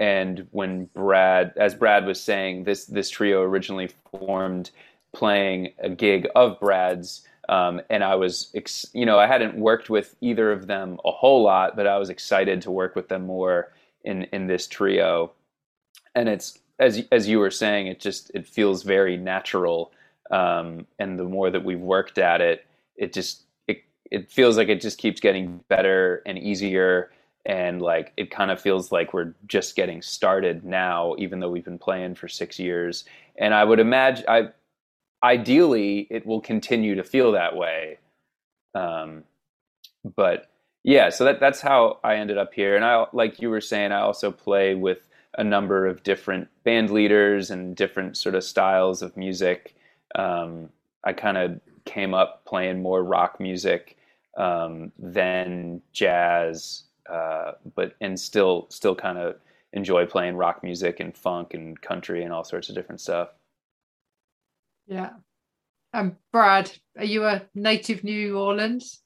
and 0.00 0.48
when 0.50 0.86
Brad, 0.86 1.52
as 1.56 1.74
Brad 1.74 2.06
was 2.06 2.20
saying, 2.20 2.64
this 2.64 2.86
this 2.86 3.10
trio 3.10 3.42
originally 3.42 3.90
formed 4.10 4.70
playing 5.12 5.72
a 5.78 5.90
gig 5.90 6.28
of 6.34 6.58
Brad's. 6.58 7.22
Um, 7.52 7.82
and 7.90 8.02
I 8.02 8.14
was, 8.14 8.50
ex- 8.54 8.86
you 8.94 9.04
know, 9.04 9.18
I 9.18 9.26
hadn't 9.26 9.56
worked 9.56 9.90
with 9.90 10.16
either 10.22 10.50
of 10.50 10.66
them 10.68 10.98
a 11.04 11.10
whole 11.10 11.42
lot, 11.42 11.76
but 11.76 11.86
I 11.86 11.98
was 11.98 12.08
excited 12.08 12.62
to 12.62 12.70
work 12.70 12.96
with 12.96 13.08
them 13.08 13.26
more 13.26 13.72
in 14.04 14.22
in 14.32 14.46
this 14.46 14.66
trio. 14.66 15.32
And 16.14 16.30
it's 16.30 16.58
as 16.78 17.02
as 17.12 17.28
you 17.28 17.38
were 17.38 17.50
saying, 17.50 17.88
it 17.88 18.00
just 18.00 18.30
it 18.34 18.46
feels 18.46 18.84
very 18.84 19.18
natural. 19.18 19.92
Um, 20.30 20.86
and 20.98 21.18
the 21.18 21.24
more 21.24 21.50
that 21.50 21.62
we've 21.62 21.78
worked 21.78 22.16
at 22.16 22.40
it, 22.40 22.66
it 22.96 23.12
just 23.12 23.42
it 23.68 23.82
it 24.10 24.30
feels 24.30 24.56
like 24.56 24.68
it 24.68 24.80
just 24.80 24.96
keeps 24.96 25.20
getting 25.20 25.60
better 25.68 26.22
and 26.24 26.38
easier. 26.38 27.10
And 27.44 27.82
like 27.82 28.14
it 28.16 28.30
kind 28.30 28.50
of 28.50 28.62
feels 28.62 28.90
like 28.92 29.12
we're 29.12 29.34
just 29.46 29.76
getting 29.76 30.00
started 30.00 30.64
now, 30.64 31.16
even 31.18 31.40
though 31.40 31.50
we've 31.50 31.64
been 31.64 31.78
playing 31.78 32.14
for 32.14 32.28
six 32.28 32.58
years. 32.58 33.04
And 33.36 33.52
I 33.52 33.64
would 33.64 33.80
imagine 33.80 34.24
I 34.26 34.48
ideally 35.22 36.06
it 36.10 36.26
will 36.26 36.40
continue 36.40 36.94
to 36.94 37.04
feel 37.04 37.32
that 37.32 37.56
way. 37.56 37.98
Um, 38.74 39.24
but 40.16 40.50
yeah, 40.84 41.10
so 41.10 41.24
that 41.24 41.40
that's 41.40 41.60
how 41.60 41.98
I 42.02 42.16
ended 42.16 42.38
up 42.38 42.54
here. 42.54 42.74
And 42.74 42.84
I 42.84 43.06
like 43.12 43.40
you 43.40 43.50
were 43.50 43.60
saying, 43.60 43.92
I 43.92 44.00
also 44.00 44.30
play 44.30 44.74
with 44.74 45.08
a 45.38 45.44
number 45.44 45.86
of 45.86 46.02
different 46.02 46.48
band 46.64 46.90
leaders 46.90 47.50
and 47.50 47.76
different 47.76 48.16
sort 48.16 48.34
of 48.34 48.44
styles 48.44 49.02
of 49.02 49.16
music. 49.16 49.74
Um, 50.14 50.70
I 51.04 51.12
kind 51.12 51.36
of 51.36 51.60
came 51.84 52.14
up 52.14 52.44
playing 52.44 52.82
more 52.82 53.02
rock 53.02 53.40
music 53.40 53.96
um, 54.36 54.92
than 54.98 55.82
jazz, 55.92 56.84
uh, 57.08 57.52
but 57.74 57.94
and 58.00 58.18
still 58.18 58.66
still 58.70 58.94
kind 58.94 59.18
of 59.18 59.36
enjoy 59.72 60.04
playing 60.04 60.36
rock 60.36 60.62
music 60.62 61.00
and 61.00 61.16
funk 61.16 61.54
and 61.54 61.80
country 61.80 62.24
and 62.24 62.32
all 62.32 62.44
sorts 62.44 62.68
of 62.68 62.74
different 62.74 63.00
stuff. 63.00 63.28
Yeah. 64.86 65.10
And 65.92 66.12
um, 66.12 66.16
Brad, 66.32 66.72
are 66.96 67.04
you 67.04 67.24
a 67.24 67.42
native 67.54 68.02
New 68.02 68.38
Orleans? 68.38 69.02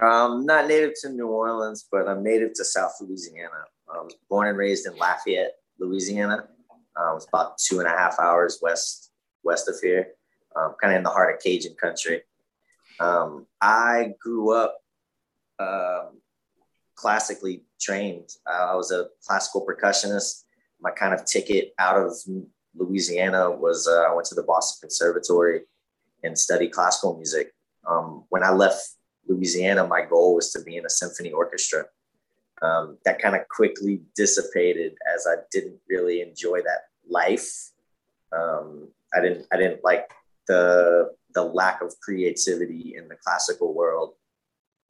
Um, 0.00 0.46
not 0.46 0.68
native 0.68 0.92
to 1.02 1.10
New 1.10 1.26
Orleans, 1.26 1.88
but 1.90 2.08
I'm 2.08 2.22
native 2.22 2.52
to 2.54 2.64
South 2.64 2.92
Louisiana. 3.00 3.64
I 3.92 3.98
was 3.98 4.14
born 4.28 4.46
and 4.48 4.56
raised 4.56 4.86
in 4.86 4.96
Lafayette, 4.96 5.54
Louisiana. 5.80 6.48
Uh, 6.96 7.14
was 7.14 7.26
about 7.26 7.58
two 7.58 7.80
and 7.80 7.88
a 7.88 7.90
half 7.90 8.18
hours 8.20 8.58
west 8.62 9.10
west 9.42 9.68
of 9.68 9.76
here, 9.80 10.08
um, 10.54 10.74
kind 10.80 10.92
of 10.92 10.98
in 10.98 11.02
the 11.02 11.10
heart 11.10 11.34
of 11.34 11.40
Cajun 11.40 11.74
country. 11.80 12.22
Um, 13.00 13.46
I 13.60 14.14
grew 14.20 14.54
up 14.54 14.76
um, 15.58 16.20
classically 16.94 17.64
trained. 17.80 18.28
I 18.46 18.74
was 18.74 18.92
a 18.92 19.06
classical 19.26 19.66
percussionist. 19.66 20.44
My 20.80 20.90
kind 20.90 21.14
of 21.14 21.24
ticket 21.24 21.72
out 21.78 21.96
of 21.96 22.14
Louisiana 22.74 23.50
was 23.50 23.88
uh, 23.88 24.10
I 24.10 24.14
went 24.14 24.26
to 24.28 24.34
the 24.34 24.42
Boston 24.42 24.88
Conservatory 24.88 25.62
and 26.22 26.38
studied 26.38 26.72
classical 26.72 27.16
music. 27.16 27.52
Um, 27.88 28.24
when 28.28 28.42
I 28.42 28.50
left 28.50 28.96
Louisiana, 29.26 29.86
my 29.86 30.02
goal 30.02 30.34
was 30.34 30.52
to 30.52 30.62
be 30.62 30.76
in 30.76 30.86
a 30.86 30.90
symphony 30.90 31.32
orchestra. 31.32 31.84
Um, 32.62 32.98
that 33.04 33.20
kind 33.20 33.34
of 33.34 33.48
quickly 33.48 34.02
dissipated 34.14 34.92
as 35.14 35.26
I 35.26 35.36
didn't 35.50 35.78
really 35.88 36.20
enjoy 36.20 36.60
that 36.62 36.88
life. 37.08 37.70
Um, 38.32 38.88
I 39.14 39.20
didn't 39.20 39.46
I 39.52 39.56
didn't 39.56 39.82
like 39.82 40.10
the 40.46 41.10
the 41.34 41.42
lack 41.42 41.80
of 41.80 41.98
creativity 42.00 42.94
in 42.96 43.08
the 43.08 43.16
classical 43.16 43.74
world. 43.74 44.14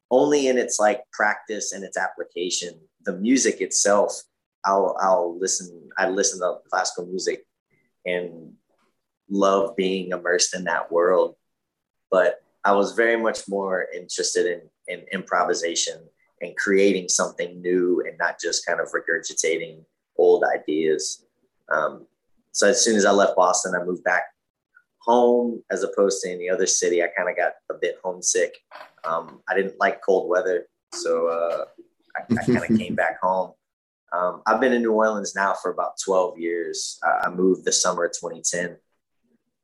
Only 0.09 0.47
in 0.47 0.57
its 0.57 0.79
like 0.79 1.09
practice 1.13 1.71
and 1.71 1.83
its 1.83 1.97
application. 1.97 2.73
The 3.05 3.13
music 3.13 3.61
itself, 3.61 4.21
I'll 4.65 4.97
I'll 4.99 5.39
listen. 5.39 5.89
I 5.97 6.09
listen 6.09 6.39
to 6.41 6.57
classical 6.69 7.05
music 7.05 7.45
and 8.05 8.53
love 9.29 9.75
being 9.75 10.11
immersed 10.11 10.55
in 10.55 10.63
that 10.65 10.91
world. 10.91 11.35
But 12.09 12.43
I 12.63 12.73
was 12.73 12.93
very 12.93 13.17
much 13.17 13.47
more 13.47 13.87
interested 13.95 14.45
in, 14.45 14.61
in 14.87 15.05
improvisation 15.11 15.99
and 16.41 16.55
creating 16.57 17.07
something 17.07 17.61
new 17.61 18.03
and 18.07 18.17
not 18.17 18.39
just 18.39 18.65
kind 18.65 18.79
of 18.79 18.89
regurgitating 18.91 19.83
old 20.17 20.43
ideas. 20.43 21.25
Um, 21.71 22.07
so 22.51 22.67
as 22.67 22.83
soon 22.83 22.95
as 22.95 23.05
I 23.05 23.11
left 23.11 23.35
Boston, 23.35 23.73
I 23.79 23.83
moved 23.83 24.03
back 24.03 24.23
home 24.99 25.63
as 25.71 25.83
opposed 25.83 26.21
to 26.21 26.31
any 26.31 26.49
other 26.49 26.67
city. 26.67 27.01
I 27.01 27.07
kind 27.15 27.29
of 27.29 27.35
got 27.35 27.53
a 27.69 27.75
bit 27.79 27.97
homesick. 28.03 28.55
Um, 29.03 29.41
I 29.49 29.55
didn't 29.55 29.79
like 29.79 30.01
cold 30.01 30.29
weather, 30.29 30.67
so 30.93 31.27
uh, 31.27 31.65
I, 32.17 32.39
I 32.39 32.45
kind 32.45 32.71
of 32.71 32.77
came 32.77 32.95
back 32.95 33.19
home. 33.21 33.53
Um, 34.13 34.41
I've 34.45 34.59
been 34.59 34.73
in 34.73 34.81
New 34.81 34.91
Orleans 34.91 35.35
now 35.35 35.53
for 35.53 35.71
about 35.71 35.93
12 36.03 36.37
years. 36.37 36.99
Uh, 37.05 37.27
I 37.27 37.29
moved 37.29 37.63
the 37.63 37.71
summer 37.71 38.05
of 38.05 38.11
2010 38.11 38.77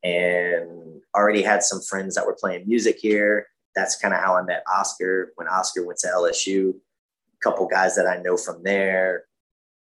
and 0.03 1.01
already 1.15 1.41
had 1.41 1.63
some 1.63 1.81
friends 1.81 2.15
that 2.15 2.25
were 2.25 2.37
playing 2.39 2.67
music 2.67 2.97
here. 2.99 3.47
That's 3.75 3.97
kind 3.97 4.13
of 4.13 4.21
how 4.21 4.35
I 4.37 4.43
met 4.43 4.63
Oscar 4.73 5.33
when 5.35 5.47
Oscar 5.47 5.85
went 5.85 5.99
to 5.99 6.07
LSU. 6.07 6.69
A 6.69 7.39
couple 7.43 7.67
guys 7.67 7.95
that 7.95 8.07
I 8.07 8.21
know 8.21 8.37
from 8.37 8.63
there 8.63 9.25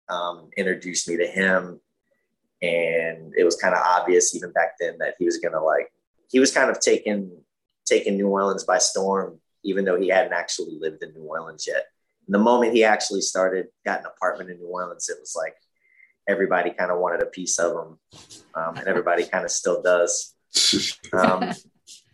um, 0.08 0.50
introduced 0.56 1.08
me 1.08 1.16
to 1.16 1.26
him. 1.26 1.80
And 2.60 3.34
it 3.36 3.44
was 3.44 3.56
kind 3.56 3.74
of 3.74 3.82
obvious 3.82 4.34
even 4.34 4.50
back 4.52 4.72
then 4.80 4.98
that 4.98 5.14
he 5.18 5.26
was 5.26 5.38
going 5.38 5.52
to 5.52 5.60
like, 5.60 5.92
he 6.28 6.40
was 6.40 6.52
kind 6.52 6.70
of 6.70 6.80
taking, 6.80 7.30
taking 7.84 8.16
New 8.16 8.28
Orleans 8.28 8.64
by 8.64 8.78
storm, 8.78 9.38
even 9.62 9.84
though 9.84 10.00
he 10.00 10.08
hadn't 10.08 10.32
actually 10.32 10.76
lived 10.80 11.02
in 11.04 11.12
New 11.12 11.22
Orleans 11.22 11.66
yet 11.68 11.84
the 12.28 12.38
moment 12.38 12.72
he 12.72 12.84
actually 12.84 13.20
started, 13.20 13.66
got 13.84 14.00
an 14.00 14.06
apartment 14.06 14.50
in 14.50 14.58
New 14.58 14.66
Orleans, 14.66 15.08
it 15.08 15.18
was 15.20 15.34
like 15.36 15.54
everybody 16.28 16.70
kind 16.70 16.90
of 16.90 16.98
wanted 16.98 17.22
a 17.22 17.26
piece 17.26 17.58
of 17.58 17.72
him, 17.72 17.98
um, 18.54 18.76
and 18.76 18.88
everybody 18.88 19.24
kind 19.32 19.44
of 19.44 19.50
still 19.50 19.82
does. 19.82 20.34
Um, 21.12 21.52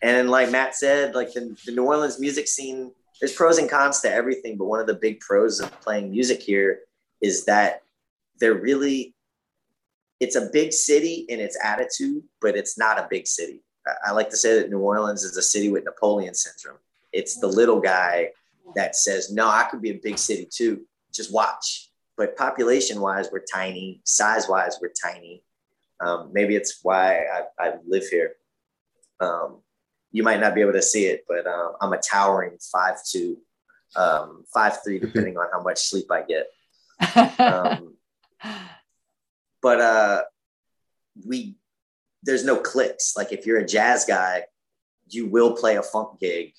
and 0.03 0.31
like 0.31 0.51
Matt 0.51 0.75
said, 0.75 1.15
like 1.15 1.33
the, 1.33 1.57
the 1.65 1.73
New 1.73 1.85
Orleans 1.85 2.21
music 2.21 2.49
scene, 2.49 2.93
there's 3.21 3.33
pros 3.33 3.59
and 3.59 3.71
cons 3.71 4.01
to 4.01 4.13
everything, 4.13 4.57
but 4.57 4.67
one 4.67 4.81
of 4.81 4.87
the 4.87 4.95
big 4.95 5.21
pros 5.21 5.61
of 5.61 5.71
playing 5.81 6.11
music 6.11 6.43
here 6.43 6.81
is 7.21 7.45
that 7.45 7.83
they're 8.41 8.55
really 8.55 9.15
it's 10.19 10.37
a 10.37 10.49
big 10.53 10.73
city 10.73 11.27
in 11.29 11.41
its 11.41 11.59
attitude, 11.65 12.23
but 12.41 12.57
it's 12.57 12.79
not 12.79 12.97
a 12.97 13.09
big 13.11 13.27
city. 13.27 13.61
I 14.07 14.13
like 14.13 14.31
to 14.31 14.37
say 14.37 14.61
that 14.61 14.71
New 14.71 14.79
Orleans 14.79 15.25
is 15.25 15.37
a 15.37 15.43
city 15.43 15.69
with 15.69 15.85
Napoleon 15.85 16.33
syndrome. 16.33 16.79
It's 17.13 17.41
the 17.41 17.49
little 17.49 17.81
guy 17.81 18.31
that 18.75 18.97
says, 18.97 19.31
no, 19.33 19.49
I 19.49 19.65
could 19.65 19.83
be 19.83 19.91
a 19.91 20.01
big 20.03 20.19
city 20.19 20.49
too. 20.51 20.83
Just 21.13 21.33
watch. 21.33 21.89
But 22.17 22.37
population 22.37 23.01
wise, 23.01 23.29
we're 23.33 23.45
tiny. 23.53 24.01
Size 24.05 24.49
wise, 24.49 24.79
we're 24.81 24.93
tiny. 24.93 25.43
Um, 26.01 26.31
maybe 26.33 26.57
it's 26.57 26.81
why 26.83 27.25
I, 27.25 27.43
I 27.59 27.75
live 27.87 28.07
here. 28.09 28.35
Um, 29.21 29.61
you 30.11 30.23
might 30.23 30.41
not 30.41 30.55
be 30.55 30.61
able 30.61 30.73
to 30.73 30.83
see 30.83 31.07
it, 31.07 31.25
but 31.29 31.47
um, 31.47 31.73
I'm 31.81 31.93
a 31.93 31.99
towering 31.99 32.59
five 32.73 32.97
two, 33.09 33.39
um, 33.97 34.45
five 34.53 34.83
three, 34.83 34.99
depending 35.01 35.39
on 35.39 35.47
how 35.53 35.63
much 35.63 35.79
sleep 35.79 36.07
I 36.11 36.23
get. 36.23 36.47
Um, 37.39 37.95
but 39.61 39.81
uh, 39.81 40.23
we 41.27 41.57
there's 42.23 42.45
no 42.45 42.57
cliques. 42.57 43.17
Like 43.17 43.33
if 43.33 43.47
you're 43.47 43.59
a 43.59 43.67
jazz 43.67 44.05
guy, 44.05 44.45
you 45.09 45.27
will 45.29 45.57
play 45.57 45.77
a 45.77 45.83
funk 45.83 46.21
gig 46.21 46.55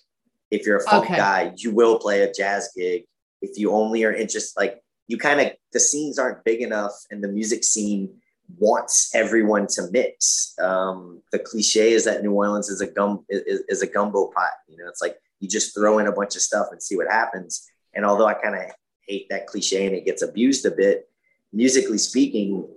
if 0.54 0.68
you're 0.68 0.78
a 0.78 0.84
funk 0.84 1.06
okay. 1.06 1.16
guy, 1.16 1.54
you 1.58 1.74
will 1.74 1.98
play 1.98 2.22
a 2.22 2.32
jazz 2.32 2.70
gig. 2.76 3.06
If 3.42 3.58
you 3.58 3.72
only 3.72 4.04
are 4.04 4.14
interested, 4.14 4.54
like 4.56 4.82
you 5.08 5.18
kind 5.18 5.42
of, 5.42 5.52
the 5.72 5.80
scenes 5.80 6.20
aren't 6.20 6.44
big 6.44 6.62
enough 6.62 6.94
and 7.10 7.24
the 7.24 7.28
music 7.28 7.64
scene 7.64 8.14
wants 8.60 9.10
everyone 9.16 9.66
to 9.68 9.90
mix. 9.92 10.54
Um, 10.62 11.22
the 11.32 11.40
cliche 11.40 11.94
is 11.94 12.06
that 12.06 12.22
New 12.22 12.34
Orleans 12.34 12.70
is 12.70 12.82
a 12.82 12.88
gum 12.88 13.26
is, 13.30 13.64
is 13.68 13.82
a 13.82 13.88
gumbo 13.88 14.28
pot. 14.28 14.52
You 14.68 14.78
know, 14.78 14.88
it's 14.88 15.02
like 15.02 15.18
you 15.40 15.50
just 15.50 15.76
throw 15.76 15.98
in 15.98 16.08
a 16.08 16.12
bunch 16.12 16.36
of 16.36 16.44
stuff 16.44 16.68
and 16.72 16.82
see 16.82 16.96
what 16.96 17.08
happens. 17.12 17.66
And 17.96 18.06
although 18.06 18.28
I 18.28 18.36
kind 18.36 18.56
of 18.56 18.72
hate 19.08 19.28
that 19.30 19.48
cliche 19.48 19.88
and 19.88 19.96
it 19.96 20.06
gets 20.06 20.22
abused 20.22 20.66
a 20.68 20.72
bit, 20.72 21.10
musically 21.52 21.98
speaking, 21.98 22.68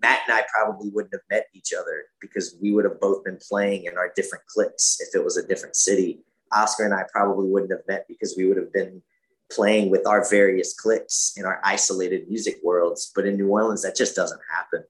Matt 0.00 0.20
and 0.28 0.36
I 0.36 0.44
probably 0.54 0.90
wouldn't 0.90 1.14
have 1.14 1.22
met 1.28 1.46
each 1.54 1.72
other 1.76 2.04
because 2.20 2.56
we 2.62 2.72
would 2.72 2.84
have 2.84 3.00
both 3.00 3.24
been 3.24 3.38
playing 3.48 3.86
in 3.86 3.98
our 3.98 4.12
different 4.14 4.44
cliques 4.46 4.98
if 5.00 5.14
it 5.18 5.24
was 5.24 5.36
a 5.36 5.46
different 5.46 5.74
city. 5.74 6.20
Oscar 6.52 6.84
and 6.84 6.94
I 6.94 7.04
probably 7.12 7.48
wouldn't 7.48 7.72
have 7.72 7.86
met 7.88 8.06
because 8.08 8.34
we 8.36 8.46
would 8.46 8.56
have 8.56 8.72
been 8.72 9.02
playing 9.50 9.90
with 9.90 10.06
our 10.06 10.28
various 10.28 10.74
cliques 10.74 11.34
in 11.36 11.44
our 11.44 11.60
isolated 11.64 12.28
music 12.28 12.56
worlds. 12.62 13.12
But 13.14 13.26
in 13.26 13.36
New 13.36 13.48
Orleans, 13.48 13.82
that 13.82 13.96
just 13.96 14.16
doesn't 14.16 14.40
happen, 14.54 14.84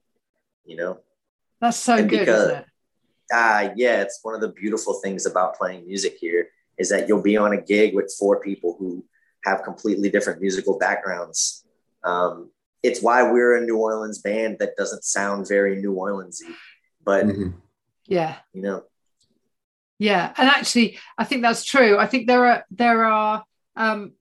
you 0.64 0.76
know? 0.76 1.00
That's 1.60 1.78
so 1.78 1.96
and 1.96 2.08
good. 2.08 2.20
Because, 2.20 2.50
uh, 3.32 3.70
yeah, 3.76 4.02
it's 4.02 4.20
one 4.22 4.34
of 4.34 4.40
the 4.40 4.48
beautiful 4.48 4.94
things 5.02 5.26
about 5.26 5.56
playing 5.56 5.86
music 5.86 6.16
here 6.20 6.48
is 6.78 6.88
that 6.90 7.08
you'll 7.08 7.22
be 7.22 7.36
on 7.36 7.52
a 7.52 7.60
gig 7.60 7.94
with 7.94 8.14
four 8.18 8.40
people 8.40 8.76
who 8.78 9.04
have 9.44 9.62
completely 9.62 10.10
different 10.10 10.40
musical 10.40 10.78
backgrounds. 10.78 11.64
Um, 12.02 12.50
it's 12.82 13.00
why 13.00 13.22
we're 13.30 13.56
a 13.56 13.64
New 13.64 13.78
Orleans 13.78 14.18
band 14.18 14.58
that 14.58 14.76
doesn't 14.76 15.04
sound 15.04 15.48
very 15.48 15.76
New 15.76 15.94
Orleansy, 15.94 16.52
but 17.02 17.24
mm-hmm. 17.24 17.50
yeah, 18.06 18.36
you 18.52 18.60
know, 18.60 18.84
yeah 19.98 20.32
and 20.36 20.48
actually 20.48 20.98
i 21.18 21.24
think 21.24 21.42
that's 21.42 21.64
true 21.64 21.96
i 21.98 22.06
think 22.06 22.26
there 22.26 22.46
are 22.46 22.64
there 22.70 23.04
are 23.04 23.44
um 23.76 24.12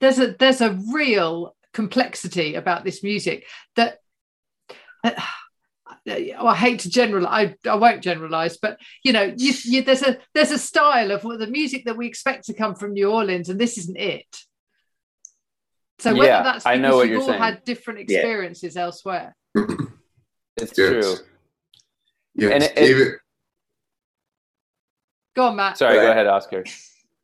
there's 0.00 0.18
a 0.18 0.32
there's 0.38 0.60
a 0.60 0.78
real 0.92 1.54
complexity 1.72 2.54
about 2.56 2.84
this 2.84 3.02
music 3.02 3.46
that 3.76 3.98
uh, 5.04 5.12
I 6.08 6.54
hate 6.56 6.80
to 6.80 6.88
generalize. 6.90 7.54
I, 7.66 7.68
I 7.68 7.74
won't 7.74 8.02
generalize, 8.02 8.56
but 8.56 8.78
you 9.04 9.12
know, 9.12 9.34
you, 9.36 9.52
you, 9.64 9.82
there's 9.82 10.02
a 10.02 10.18
there's 10.34 10.50
a 10.50 10.58
style 10.58 11.10
of 11.10 11.22
the 11.22 11.46
music 11.46 11.84
that 11.84 11.96
we 11.96 12.06
expect 12.06 12.46
to 12.46 12.54
come 12.54 12.74
from 12.74 12.94
New 12.94 13.10
Orleans, 13.10 13.48
and 13.50 13.60
this 13.60 13.76
isn't 13.76 13.98
it. 13.98 14.24
So 15.98 16.14
whether 16.14 16.26
Yeah, 16.26 16.42
that's 16.42 16.64
I 16.64 16.76
because 16.76 16.90
know 16.90 16.96
what 16.96 17.02
you've 17.02 17.10
you're 17.12 17.20
all 17.20 17.26
saying. 17.28 17.42
had 17.42 17.64
different 17.64 18.08
Yeah. 18.08 18.18
experiences 18.18 18.76
elsewhere. 18.76 19.36
It's 20.56 20.72
Yes. 20.76 20.90
true. 20.90 21.14
Yes, 22.34 22.52
And 22.52 22.62
it- 22.64 22.72
it- 22.78 22.90
even 22.90 23.16
Go 25.40 25.46
on, 25.46 25.56
Matt. 25.56 25.78
Sorry, 25.78 25.94
Go 25.94 26.02
go 26.02 26.10
ahead. 26.10 26.26
ahead, 26.26 26.26
Oscar. 26.26 26.64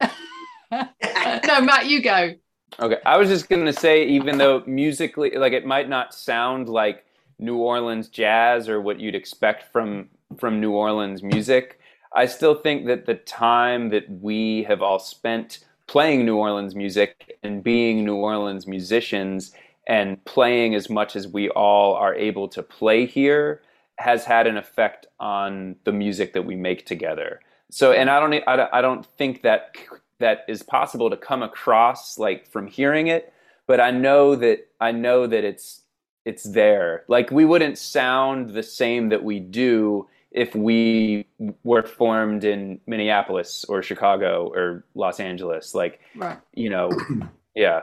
no, 1.47 1.61
Matt, 1.61 1.85
you 1.85 2.01
go. 2.01 2.33
Okay, 2.81 2.97
I 3.05 3.19
was 3.19 3.29
just 3.29 3.51
gonna 3.51 3.75
say, 3.75 4.07
even 4.07 4.39
though 4.39 4.63
musically, 4.67 5.33
like 5.37 5.53
it 5.53 5.67
might 5.67 5.91
not 5.91 6.15
sound 6.15 6.71
like 6.71 7.05
New 7.39 7.59
Orleans 7.59 8.09
jazz 8.09 8.71
or 8.71 8.81
what 8.81 8.99
you'd 8.99 9.15
expect 9.15 9.71
from 9.71 10.09
from 10.39 10.63
New 10.63 10.71
Orleans 10.73 11.23
music, 11.23 11.79
I 12.15 12.25
still 12.25 12.55
think 12.55 12.87
that 12.87 13.05
the 13.05 13.17
time 13.17 13.91
that 13.91 14.09
we 14.09 14.63
have 14.63 14.81
all 14.81 14.99
spent 14.99 15.59
playing 15.87 16.25
New 16.25 16.37
Orleans 16.39 16.75
music 16.75 17.39
and 17.43 17.63
being 17.63 18.03
New 18.03 18.17
Orleans 18.17 18.67
musicians 18.67 19.53
and 19.87 20.25
playing 20.25 20.75
as 20.75 20.89
much 20.89 21.17
as 21.17 21.29
we 21.29 21.51
all 21.51 21.93
are 21.97 22.15
able 22.15 22.49
to 22.49 22.63
play 22.63 23.05
here 23.05 23.61
has 23.99 24.25
had 24.25 24.47
an 24.47 24.57
effect 24.57 25.07
on 25.21 25.77
the 25.85 25.93
music 25.93 26.33
that 26.33 26.47
we 26.47 26.57
make 26.57 26.87
together. 26.87 27.41
So, 27.77 27.93
and 27.93 28.09
I 28.09 28.21
don't, 28.21 28.33
e, 28.33 28.41
I 28.47 28.57
don't, 28.57 28.73
I 28.73 28.81
don't 28.81 29.05
think 29.19 29.43
that 29.43 29.77
that 30.19 30.47
is 30.49 30.63
possible 30.63 31.11
to 31.11 31.17
come 31.19 31.43
across 31.43 32.17
like 32.17 32.47
from 32.51 32.67
hearing 32.67 33.09
it, 33.09 33.35
but 33.67 33.83
I 33.83 33.91
know 33.91 34.35
that 34.35 34.67
I 34.81 34.93
know 34.93 35.27
that 35.27 35.45
it's 35.45 35.83
it's 36.25 36.45
there. 36.45 37.05
Like 37.07 37.31
we 37.31 37.45
wouldn't 37.45 37.77
sound 37.77 38.49
the 38.55 38.63
same 38.63 39.11
that 39.11 39.23
we 39.23 39.41
do 39.41 40.09
if 40.31 40.55
we 40.55 41.27
were 41.65 41.83
formed 41.83 42.45
in 42.45 42.81
Minneapolis 42.87 43.67
or 43.69 43.83
Chicago 43.83 44.51
or 44.55 44.87
Los 44.95 45.21
Angeles. 45.21 45.75
Like 45.75 46.01
Right. 46.15 46.39
you 46.55 46.71
know, 46.71 46.89
yeah, 47.55 47.83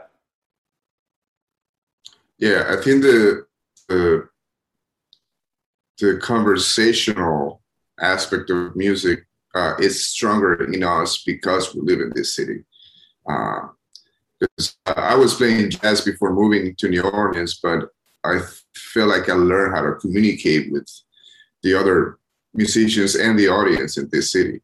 yeah, 2.39 2.65
I 2.67 2.81
think 2.81 3.03
the 3.03 3.45
the 3.88 4.27
the 6.00 6.17
conversational 6.17 7.62
aspect 8.00 8.50
of 8.50 8.75
music 8.75 9.27
uh, 9.55 9.75
is 9.79 10.07
stronger 10.07 10.63
in 10.72 10.83
us 10.83 11.24
because 11.24 11.74
we 11.74 11.81
live 11.81 12.00
in 12.00 12.12
this 12.15 12.36
city. 12.36 12.63
Uh, 13.29 13.67
I 14.88 15.15
was 15.15 15.36
playing 15.36 15.69
jazz 15.69 16.01
before 16.01 16.33
moving 16.33 16.75
to 16.75 16.89
New 16.89 17.03
Orleans, 17.03 17.60
but 17.62 17.89
I 18.24 18.39
feel 18.75 19.07
like 19.07 19.29
I 19.29 19.33
learned 19.33 19.75
how 19.75 19.81
to 19.81 19.95
communicate 19.95 20.72
with 20.72 20.89
the 21.62 21.75
other 21.75 22.17
musicians 22.53 23.15
and 23.15 23.38
the 23.38 23.48
audience 23.48 23.98
in 23.98 24.10
this 24.12 24.31
city. 24.31 24.62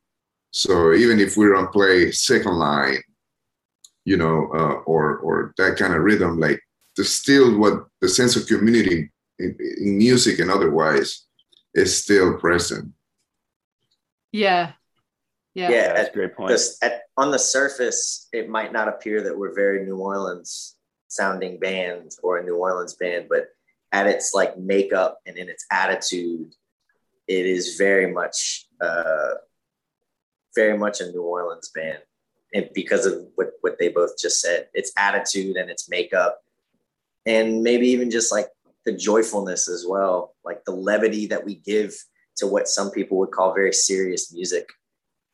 So 0.51 0.93
even 0.93 1.19
if 1.19 1.37
we 1.37 1.47
don't 1.47 1.71
play 1.71 2.11
second 2.11 2.57
line, 2.57 3.01
you 4.05 4.17
know, 4.17 4.49
uh, 4.53 4.81
or 4.85 5.17
or 5.17 5.53
that 5.57 5.77
kind 5.77 5.93
of 5.93 6.01
rhythm, 6.01 6.39
like 6.39 6.61
there's 6.95 7.11
still 7.11 7.57
what 7.57 7.85
the 8.01 8.09
sense 8.09 8.35
of 8.35 8.47
community 8.47 9.11
in, 9.37 9.55
in 9.77 9.97
music 9.97 10.39
and 10.39 10.49
otherwise 10.49 11.25
is 11.73 11.95
still 11.95 12.37
present. 12.37 12.91
Yeah. 14.31 14.73
Yeah. 15.55 15.69
Yeah, 15.69 15.93
that's 15.93 15.99
a 15.99 16.07
at, 16.07 16.13
great 16.13 16.35
point. 16.35 16.49
this, 16.49 16.77
at, 16.81 17.03
on 17.17 17.31
the 17.31 17.39
surface, 17.39 18.27
it 18.31 18.49
might 18.49 18.71
not 18.71 18.87
appear 18.87 19.21
that 19.23 19.37
we're 19.37 19.53
very 19.53 19.83
New 19.83 19.97
Orleans 19.97 20.75
sounding 21.07 21.59
band 21.59 22.11
or 22.21 22.37
a 22.37 22.43
New 22.43 22.55
Orleans 22.55 22.93
band, 22.95 23.27
but 23.29 23.47
at 23.91 24.07
its 24.07 24.33
like 24.33 24.57
makeup 24.57 25.19
and 25.25 25.37
in 25.37 25.49
its 25.49 25.65
attitude, 25.71 26.53
it 27.27 27.45
is 27.45 27.75
very 27.77 28.11
much, 28.11 28.67
uh, 28.79 29.33
very 30.55 30.77
much 30.77 31.01
a 31.01 31.11
New 31.11 31.23
Orleans 31.23 31.69
band. 31.69 31.99
And 32.53 32.69
because 32.73 33.05
of 33.05 33.27
what, 33.35 33.51
what 33.61 33.77
they 33.79 33.89
both 33.89 34.17
just 34.19 34.41
said, 34.41 34.69
its 34.73 34.91
attitude 34.97 35.55
and 35.55 35.69
its 35.69 35.89
makeup, 35.89 36.41
and 37.25 37.61
maybe 37.63 37.87
even 37.87 38.09
just 38.09 38.31
like 38.31 38.47
the 38.85 38.93
joyfulness 38.93 39.67
as 39.67 39.85
well, 39.87 40.35
like 40.43 40.63
the 40.65 40.71
levity 40.71 41.27
that 41.27 41.45
we 41.45 41.55
give 41.55 41.93
to 42.37 42.47
what 42.47 42.67
some 42.67 42.89
people 42.91 43.17
would 43.17 43.31
call 43.31 43.53
very 43.53 43.73
serious 43.73 44.33
music 44.33 44.67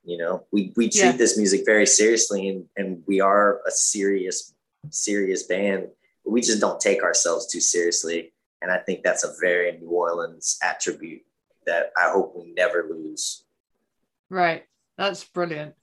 you 0.05 0.17
know 0.17 0.45
we 0.51 0.71
we 0.75 0.85
treat 0.89 1.01
Yeah. 1.01 1.11
this 1.13 1.37
music 1.37 1.61
very 1.65 1.85
seriously 1.85 2.47
and 2.49 2.65
and 2.77 3.03
we 3.07 3.19
are 3.21 3.61
a 3.67 3.71
serious 3.71 4.53
serious 4.91 5.43
band 5.43 5.87
but 6.23 6.31
we 6.31 6.41
just 6.41 6.61
don't 6.61 6.79
take 6.79 7.01
ourselves 7.03 7.47
too 7.51 7.59
seriously 7.59 8.33
and 8.61 8.71
i 8.71 8.77
think 8.77 9.03
that's 9.03 9.23
a 9.23 9.33
very 9.41 9.71
new 9.79 9.89
orleans 9.89 10.57
attribute 10.61 11.21
that 11.65 11.91
i 11.97 12.09
hope 12.09 12.35
we 12.35 12.53
never 12.53 12.87
lose 12.89 13.43
Right. 14.29 14.63
That's 14.97 15.23
brilliant. 15.23 15.75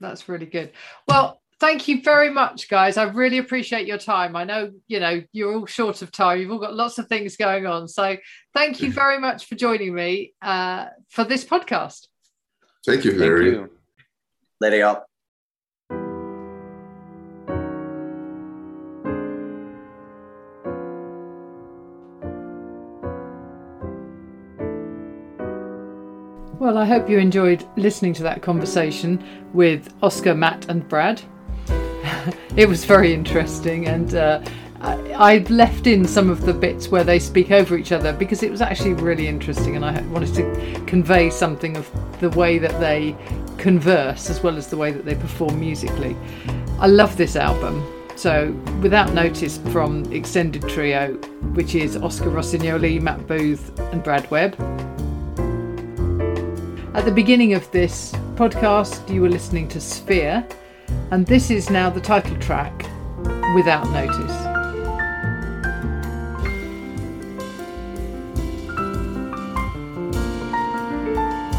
That's 0.00 0.26
really 0.28 0.46
good. 0.46 0.72
Well, 1.06 1.40
thank 1.60 1.86
you 1.86 2.02
very 2.02 2.30
much, 2.30 2.68
guys. 2.70 2.96
I 2.96 3.02
really 3.04 3.38
appreciate 3.38 3.86
your 3.86 3.98
time. 3.98 4.36
I 4.36 4.44
know, 4.44 4.72
you 4.86 5.00
know, 5.00 5.22
you're 5.32 5.54
all 5.54 5.66
short 5.66 6.00
of 6.00 6.10
time. 6.10 6.40
You've 6.40 6.50
all 6.50 6.58
got 6.58 6.74
lots 6.74 6.98
of 6.98 7.08
things 7.08 7.36
going 7.36 7.66
on. 7.66 7.86
So 7.86 8.16
thank 8.54 8.80
you 8.80 8.90
very 9.02 9.18
much 9.18 9.44
for 9.46 9.54
joining 9.54 9.94
me 9.94 10.32
uh, 10.40 10.86
for 11.10 11.24
this 11.24 11.44
podcast. 11.44 12.06
Thank 12.86 13.04
you, 13.04 13.10
Thank 13.12 13.20
Larry. 13.22 13.50
you. 13.50 13.70
later 14.60 14.78
y'all 14.78 15.04
Well, 26.58 26.76
I 26.76 26.84
hope 26.84 27.08
you 27.08 27.18
enjoyed 27.18 27.64
listening 27.76 28.12
to 28.14 28.24
that 28.24 28.42
conversation 28.42 29.24
with 29.54 29.94
Oscar, 30.02 30.34
Matt, 30.34 30.68
and 30.68 30.86
Brad. 30.88 31.22
it 32.56 32.68
was 32.68 32.84
very 32.84 33.14
interesting, 33.14 33.86
and 33.86 34.14
uh, 34.16 34.42
I, 34.80 35.14
I've 35.14 35.50
left 35.50 35.86
in 35.86 36.04
some 36.04 36.28
of 36.28 36.44
the 36.44 36.52
bits 36.52 36.88
where 36.88 37.04
they 37.04 37.20
speak 37.20 37.52
over 37.52 37.78
each 37.78 37.92
other 37.92 38.12
because 38.12 38.42
it 38.42 38.50
was 38.50 38.60
actually 38.60 38.94
really 38.94 39.28
interesting, 39.28 39.76
and 39.76 39.84
I 39.84 40.00
wanted 40.08 40.34
to 40.34 40.84
convey 40.84 41.30
something 41.30 41.76
of 41.76 41.88
the 42.20 42.30
way 42.30 42.58
that 42.58 42.78
they 42.80 43.16
converse 43.58 44.30
as 44.30 44.42
well 44.42 44.56
as 44.56 44.68
the 44.68 44.76
way 44.76 44.92
that 44.92 45.04
they 45.04 45.14
perform 45.14 45.58
musically. 45.58 46.16
I 46.78 46.86
love 46.86 47.16
this 47.16 47.36
album. 47.36 47.84
So, 48.16 48.50
Without 48.82 49.12
Notice 49.12 49.58
from 49.72 50.12
Extended 50.12 50.62
Trio, 50.68 51.14
which 51.54 51.76
is 51.76 51.96
Oscar 51.96 52.30
Rossignoli, 52.30 53.00
Matt 53.00 53.26
Booth, 53.28 53.78
and 53.92 54.02
Brad 54.02 54.28
Webb. 54.30 54.54
At 56.94 57.04
the 57.04 57.12
beginning 57.12 57.54
of 57.54 57.70
this 57.70 58.12
podcast, 58.34 59.08
you 59.12 59.22
were 59.22 59.28
listening 59.28 59.68
to 59.68 59.80
Sphere, 59.80 60.44
and 61.12 61.26
this 61.26 61.50
is 61.50 61.70
now 61.70 61.90
the 61.90 62.00
title 62.00 62.36
track, 62.38 62.76
Without 63.54 63.88
Notice. 63.90 64.47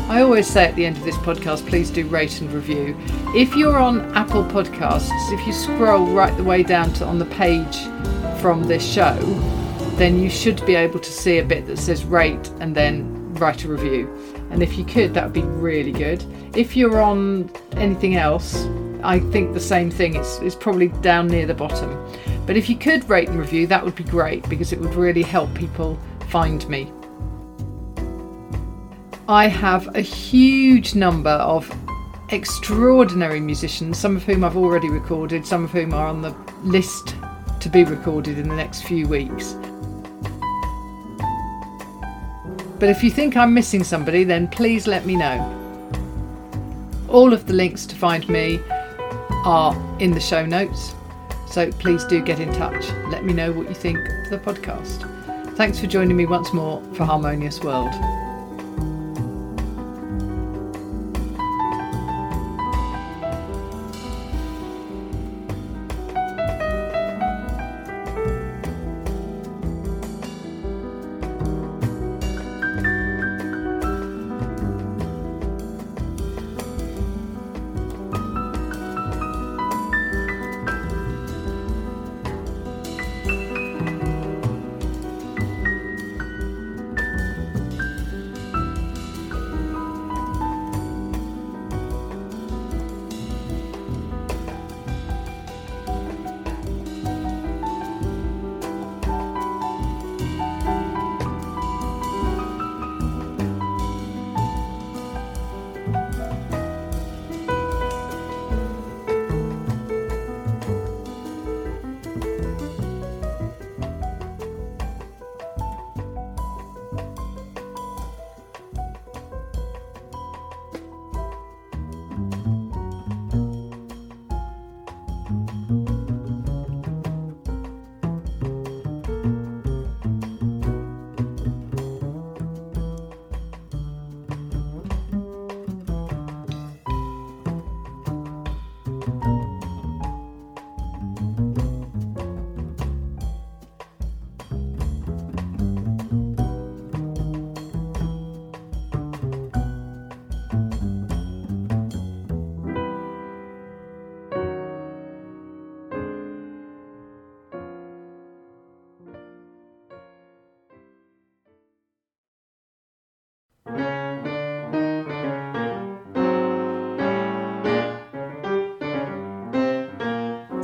I 0.10 0.24
always 0.24 0.48
say 0.48 0.65
at 0.65 0.76
the 0.76 0.88
end 0.88 0.98
of 0.98 1.04
this 1.04 1.17
podcast, 1.17 1.67
please 1.67 1.91
do 1.91 2.04
rate 2.08 2.41
and 2.41 2.52
review. 2.52 2.98
If 3.36 3.56
you're 3.56 3.78
on 3.78 4.02
Apple 4.15 4.43
Podcasts, 4.43 5.12
if 5.32 5.45
you 5.45 5.54
scroll 5.54 6.08
right 6.08 6.36
the 6.36 6.43
way 6.43 6.63
down 6.63 6.91
to 6.93 7.06
on 7.06 7.19
the 7.19 7.26
page 7.26 7.78
from 8.41 8.63
this 8.63 8.84
show, 8.84 9.15
then 9.98 10.17
you 10.17 10.28
should 10.32 10.65
be 10.65 10.74
able 10.74 11.00
to 11.00 11.12
see 11.12 11.38
a 11.38 11.45
bit 11.45 11.67
that 11.67 11.78
says 11.78 12.06
rate 12.06 12.48
and 12.60 12.74
then 12.74 13.36
write 13.36 13.65
a 13.65 13.67
review. 13.67 14.10
And 14.50 14.63
if 14.63 14.80
you 14.80 14.84
could, 14.84 15.13
that 15.13 15.26
would 15.26 15.34
be 15.34 15.43
really 15.43 15.91
good. 15.91 16.26
If 16.56 16.76
you're 16.76 17.00
on 17.00 17.52
anything 17.74 18.15
else, 18.15 18.65
I 19.04 19.19
think 19.19 19.54
the 19.54 19.60
same 19.60 19.91
thing. 19.91 20.15
It's, 20.15 20.39
it's 20.39 20.56
probably 20.56 20.88
down 20.88 21.28
near 21.28 21.45
the 21.45 21.54
bottom. 21.54 22.12
But 22.48 22.58
if 22.58 22.67
you 22.67 22.76
could 22.76 23.08
rate 23.08 23.30
and 23.30 23.38
review, 23.38 23.67
that 23.67 23.86
would 23.86 23.95
be 23.95 24.06
great 24.06 24.50
because 24.50 24.74
it 24.74 24.80
would 24.80 24.95
really 24.95 25.22
help 25.22 25.54
people 25.54 26.00
find 26.30 26.67
me. 26.67 26.91
I 29.30 29.48
have 29.48 29.96
a 29.96 30.02
huge 30.02 30.96
number 30.96 31.30
of 31.30 31.72
extraordinary 32.30 33.39
musicians, 33.39 34.00
some 34.00 34.15
of 34.15 34.24
whom 34.24 34.44
I've 34.44 34.58
already 34.58 34.89
recorded, 34.89 35.46
some 35.46 35.65
of 35.65 35.70
whom 35.70 35.94
are 35.94 36.08
on 36.08 36.24
the 36.24 36.36
list 36.63 37.15
to 37.60 37.70
be 37.70 37.84
recorded 37.84 38.39
in 38.39 38.50
the 38.50 38.56
next 38.56 38.86
few 38.86 39.08
weeks. 39.08 39.54
But 42.80 42.89
if 42.89 43.04
you 43.04 43.12
think 43.12 43.38
I'm 43.38 43.54
missing 43.54 43.84
somebody, 43.84 44.24
then 44.24 44.48
please 44.48 44.88
let 44.88 45.06
me 45.06 45.15
know. 45.15 45.38
All 47.08 47.32
of 47.32 47.46
the 47.46 47.54
links 47.54 47.86
to 47.86 47.96
find 47.96 48.28
me 48.30 48.60
are 49.46 49.76
in 50.00 50.10
the 50.10 50.20
show 50.20 50.44
notes, 50.44 50.96
so 51.46 51.72
please 51.74 52.04
do 52.06 52.20
get 52.24 52.39
in 52.39 52.52
touch. 52.54 52.84
Let 53.10 53.24
me 53.24 53.34
know 53.34 53.52
what 53.52 53.70
you 53.70 53.76
think 53.76 54.00
of 54.00 54.32
the 54.32 54.39
podcast. 54.39 55.06
Thanks 55.56 55.78
for 55.78 55.86
joining 55.86 56.18
me 56.18 56.26
once 56.26 56.52
more 56.52 56.82
for 56.96 57.06
Harmonious 57.06 57.62
World. 57.62 57.94